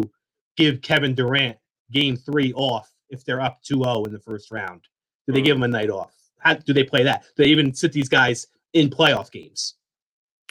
[0.57, 1.57] give Kevin Durant
[1.93, 4.83] game three off if they're up 2-0 in the first round?
[5.27, 6.15] Do they give him a night off?
[6.39, 7.23] How do they play that?
[7.37, 9.75] Do they even sit these guys in playoff games?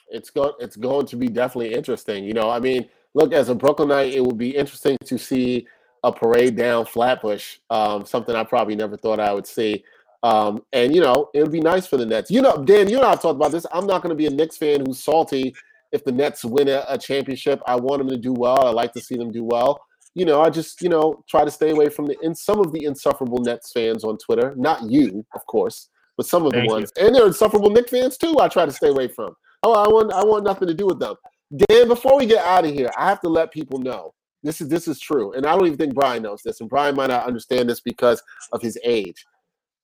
[0.10, 2.24] it's going it's going to be definitely interesting.
[2.24, 5.68] You know, I mean, look, as a Brooklynite, it would be interesting to see
[6.04, 7.58] a parade down Flatbush.
[7.70, 9.84] Um, something I probably never thought I would see.
[10.24, 12.30] Um, and you know, it would be nice for the Nets.
[12.30, 13.66] You know, Dan, you and I have talked about this.
[13.72, 15.56] I'm not going to be a Knicks fan who's salty
[15.92, 17.62] if the Nets win a, a championship.
[17.66, 18.66] I want them to do well.
[18.66, 19.80] I like to see them do well.
[20.16, 22.72] You know, I just you know try to stay away from the in some of
[22.72, 24.54] the insufferable Nets fans on Twitter.
[24.58, 26.76] Not you, of course, but some of the Thank you.
[26.76, 26.92] ones.
[27.00, 28.40] And they're insufferable Knicks fans too.
[28.40, 29.36] I try to stay away from.
[29.64, 31.16] Oh, I want I want nothing to do with them.
[31.56, 34.68] Dan, before we get out of here, I have to let people know this is
[34.70, 37.26] this is true, and I don't even think Brian knows this, and Brian might not
[37.28, 38.22] understand this because
[38.54, 39.26] of his age.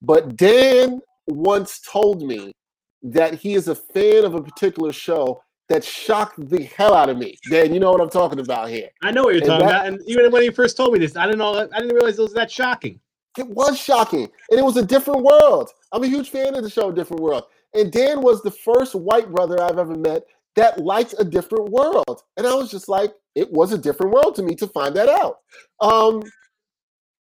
[0.01, 2.53] But Dan once told me
[3.03, 7.17] that he is a fan of a particular show that shocked the hell out of
[7.17, 7.37] me.
[7.49, 8.89] Dan, you know what I'm talking about here.
[9.01, 9.87] I know what you're And talking that- about.
[9.87, 11.53] And even when you first told me this, I didn't know.
[11.73, 12.99] I didn't realize it was that shocking.
[13.37, 15.69] It was shocking, and it was a different world.
[15.91, 17.43] I'm a huge fan of the show Different World,
[17.73, 20.23] and Dan was the first white brother I've ever met
[20.55, 24.35] that liked a different world, and I was just like, it was a different world
[24.35, 25.37] to me to find that out.
[25.81, 26.23] Um,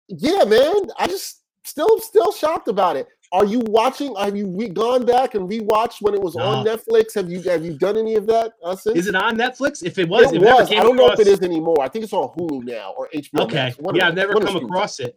[0.08, 3.08] yeah, man, I just still still shocked about it.
[3.32, 4.16] Are you watching?
[4.16, 7.14] Have you re- gone back and rewatched when it was on Netflix?
[7.14, 8.54] Have you have you done any of that?
[8.64, 8.98] Uh, since?
[8.98, 9.84] Is it on Netflix?
[9.84, 10.70] If it was, It it was.
[10.70, 11.78] came I don't know if it is anymore.
[11.80, 13.42] I think it's on Hulu now or HBO.
[13.42, 13.74] Okay.
[13.94, 14.08] Yeah.
[14.08, 15.16] I've never come across it.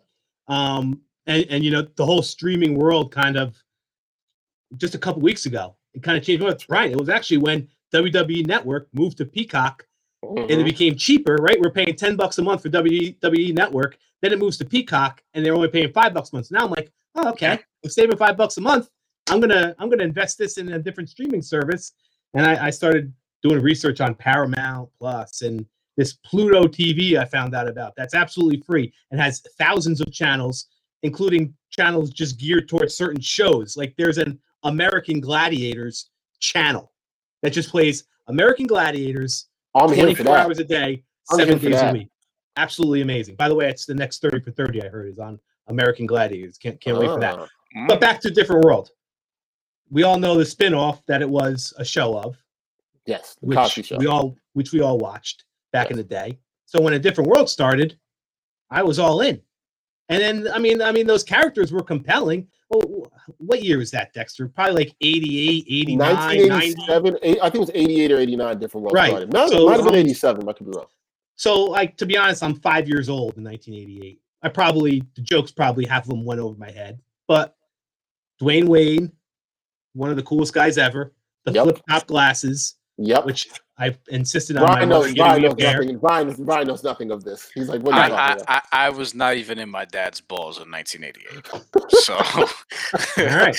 [0.49, 3.57] Um, and, and you know, the whole streaming world kind of
[4.77, 6.67] just a couple weeks ago, it kind of changed.
[6.69, 9.87] Brian, it was actually when WWE Network moved to Peacock
[10.23, 10.65] and it Mhm.
[10.65, 11.61] became cheaper, right?
[11.61, 13.99] We're paying 10 bucks a month for WWE, WWE Network.
[14.21, 16.47] Then it moves to Peacock and they're only paying five bucks a month.
[16.47, 18.89] So now I'm like, oh, okay, I'm saving five bucks a month.
[19.29, 21.93] I'm gonna I'm gonna invest this in a different streaming service.
[22.35, 23.13] And I, I started
[23.43, 25.67] doing research on Paramount Plus and
[25.97, 27.95] this Pluto TV I found out about.
[27.97, 30.69] That's absolutely free and has thousands of channels,
[31.03, 33.77] including channels just geared towards certain shows.
[33.77, 36.09] Like there's an American Gladiators
[36.41, 36.92] channel
[37.43, 40.47] that just plays American Gladiators I'm here for 24 that.
[40.47, 42.09] hours a day, I'm seven days a week.
[42.57, 43.35] Absolutely amazing.
[43.37, 45.39] By the way, it's the next 30 for 30 I heard is on
[45.69, 46.59] American Gladiators.
[46.59, 47.39] Can't can't wait for that.
[47.39, 47.89] Ah, Mm.
[47.89, 48.91] But back to a different world.
[49.91, 52.37] We all know the spin-off that it was a show of,
[53.07, 53.97] Yes, the Cosby which Show.
[53.97, 56.39] we all which we all watched back in the day.
[56.67, 57.99] So when a different world started,
[58.71, 59.41] I was all in.
[60.11, 62.47] And then I mean, I mean those characters were compelling.
[63.39, 64.49] What year was that, Dexter?
[64.49, 66.49] Probably like 88, 89, 90.
[66.51, 69.09] 1987, eight- I think it was 88 or 89 different world Right.
[69.11, 69.33] started.
[69.33, 70.49] No, So, it might have been um, 87.
[70.49, 70.87] I could be wrong.
[71.37, 74.21] So, like to be honest, I'm five years old in 1988.
[74.43, 77.57] I probably the jokes probably half of them went over my head, but
[78.41, 79.13] Dwayne Wayne,
[79.95, 81.13] one of the coolest guys ever,
[81.45, 81.65] the Yep.
[81.65, 83.25] flip top glasses, Yep.
[83.27, 83.49] which
[83.83, 85.99] I've insisted on Brian my mother knows, Brian knows nothing.
[85.99, 87.51] Brian, Brian knows nothing of this.
[87.53, 88.65] He's like, what are you I, talking I, about?
[88.73, 91.91] I, I was not even in my dad's balls in 1988.
[92.03, 92.15] So,
[93.19, 93.57] All right.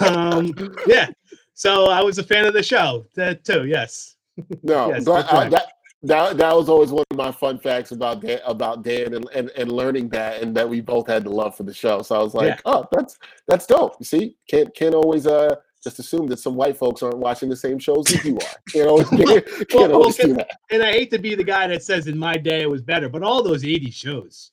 [0.00, 0.54] um,
[0.86, 1.08] yeah.
[1.54, 3.66] So I was a fan of the show that too.
[3.66, 4.14] Yes.
[4.62, 5.72] No, Yes, but, that's uh, that,
[6.04, 9.50] that that was always one of my fun facts about Dan, about Dan and, and,
[9.56, 12.02] and learning that and that we both had the love for the show.
[12.02, 12.60] So I was like, Yeah.
[12.64, 13.18] oh, that's
[13.48, 13.96] that's dope.
[13.98, 17.56] You see, can't can't always uh just assume that some white folks aren't watching the
[17.56, 18.56] same shows as you are.
[18.74, 20.50] You know, always can't, can't Well, always well, do that.
[20.70, 23.08] And I hate to be the guy that says in my day it was better,
[23.08, 24.52] but all those 80 shows.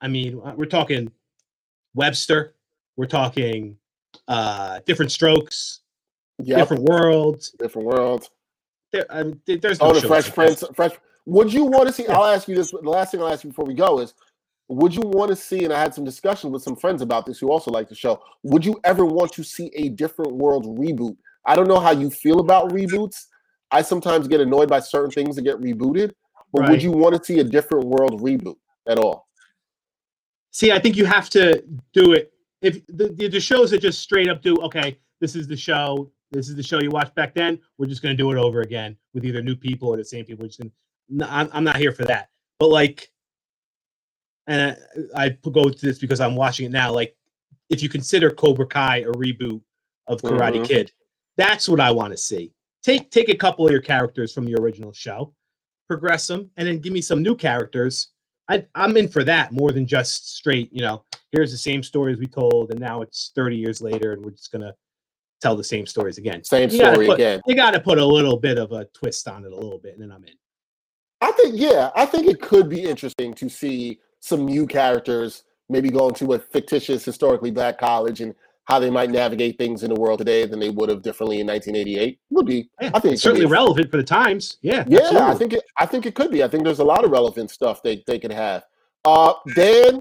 [0.00, 1.10] I mean, uh, we're talking
[1.94, 2.54] Webster,
[2.96, 3.76] we're talking
[4.28, 5.80] uh different strokes,
[6.38, 8.30] Yeah, different, worlds, different worlds.
[8.92, 10.62] There, I mean, there's no Oh, the Fresh Prince.
[10.74, 10.92] Fresh.
[11.26, 12.06] Would you want to see?
[12.06, 12.70] I'll ask you this.
[12.70, 14.14] The last thing I'll ask you before we go is,
[14.68, 15.64] would you want to see?
[15.64, 18.22] And I had some discussion with some friends about this who also like the show.
[18.44, 21.16] Would you ever want to see a different world reboot?
[21.44, 23.26] I don't know how you feel about reboots.
[23.70, 26.12] I sometimes get annoyed by certain things that get rebooted.
[26.52, 28.56] But would you want to see a different world reboot
[28.86, 29.26] at all?
[30.52, 32.32] See, I think you have to do it.
[32.62, 36.10] If the, the, the shows that just straight up do, okay, this is the show,
[36.30, 37.58] this is the show you watched back then.
[37.76, 40.24] We're just going to do it over again with either new people or the same
[40.24, 40.44] people.
[40.44, 40.70] We're just gonna,
[41.08, 42.28] no, I'm, I'm not here for that.
[42.60, 43.10] But like,
[44.46, 44.76] and
[45.16, 46.92] I, I go to this because I'm watching it now.
[46.92, 47.16] Like,
[47.70, 49.60] if you consider Cobra Kai a reboot
[50.06, 50.66] of Karate Mhm.
[50.66, 50.92] Kid,
[51.36, 52.52] that's what I want to see.
[52.82, 55.34] Take take a couple of your characters from the original show,
[55.88, 58.08] progress them, and then give me some new characters
[58.46, 62.18] I, I'm in for that more than just straight, you know, here's the same stories
[62.18, 64.74] we told, and now it's 30 years later, and we're just gonna
[65.40, 66.44] tell the same stories again.
[66.44, 67.40] Same You story put- again.
[67.46, 69.94] You got to put a little bit of a twist on it, a little bit,
[69.94, 70.34] and then I'm in.
[71.22, 75.90] I think, yeah, I think it could be interesting to see some new characters maybe
[75.90, 80.00] going to a fictitious, historically black college and how they might navigate things in the
[80.00, 82.18] world today than they would have differently in 1988.
[82.30, 84.56] Would be, Yeah, I think, it's could be certainly relevant for the times.
[84.62, 85.64] Yeah, Yeah, I think it.
[85.76, 86.42] I think it could be.
[86.42, 88.64] I think there's a lot of relevant stuff they they could have.
[89.04, 90.00] Uh, Dan,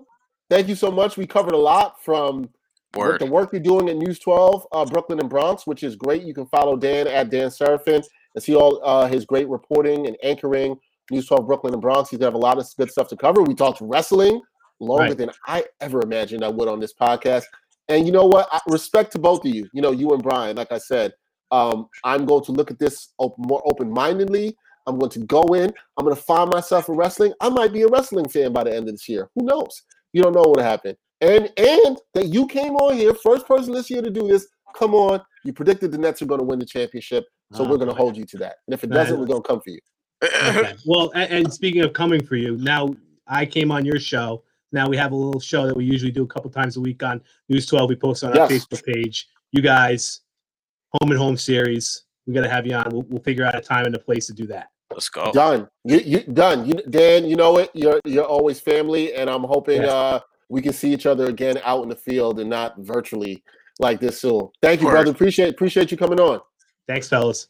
[0.49, 1.17] thank you so much.
[1.17, 2.49] We covered a lot from
[2.93, 3.19] what Word.
[3.19, 6.23] the work you're doing at News 12, uh, Brooklyn and Bronx, which is great.
[6.23, 8.01] You can follow Dan at Dan Serafin
[8.35, 10.79] and see all uh, his great reporting and anchoring.
[11.11, 12.09] News 12, Brooklyn and Bronx.
[12.09, 13.41] He's gonna have a lot of good stuff to cover.
[13.41, 14.41] We talked wrestling
[14.79, 15.17] longer Right.
[15.17, 17.43] than I ever imagined I would on this podcast.
[17.89, 18.47] And you know what?
[18.51, 19.67] I, respect to both of you.
[19.73, 20.55] You know, you and Brian.
[20.55, 21.13] Like I said,
[21.51, 24.55] um, I'm going to look at this op- more open mindedly.
[24.87, 25.71] I'm going to go in.
[25.97, 27.33] I'm going to find myself in wrestling.
[27.41, 29.29] I might be a wrestling fan by the end of this year.
[29.35, 29.83] Who knows?
[30.13, 30.97] You don't know what happened.
[31.21, 34.47] And and that you came on here, first person this year to do this.
[34.75, 37.77] Come on, you predicted the Nets are going to win the championship, so Oh, we're
[37.77, 38.55] going to hold you to that.
[38.67, 38.97] And if it Man.
[38.99, 39.79] doesn't, we're going to come for you.
[40.23, 40.73] Okay.
[40.85, 42.89] Well, and, and speaking of coming for you, now
[43.27, 44.43] I came on your show.
[44.71, 47.03] Now we have a little show that we usually do a couple times a week
[47.03, 47.89] on News 12.
[47.89, 48.65] We post on our Yes.
[48.65, 49.27] Facebook page.
[49.51, 50.21] You guys,
[50.89, 52.03] home and home series.
[52.25, 52.89] We got to have you on.
[52.91, 54.69] We'll, we'll figure out a time and a place to do that.
[54.91, 55.31] Let's go.
[55.31, 55.67] Done.
[55.83, 56.65] You, you done.
[56.65, 57.69] You, Dan, you know it.
[57.73, 59.91] You're you're always family, and I'm hoping Yes.
[59.91, 60.19] uh,
[60.49, 63.43] we can see each other again out in the field and not virtually
[63.79, 64.49] like this soon.
[64.61, 64.93] Thank you, Word.
[64.93, 65.11] brother.
[65.11, 66.41] Appreciate appreciate you coming on.
[66.87, 67.47] Thanks, fellas.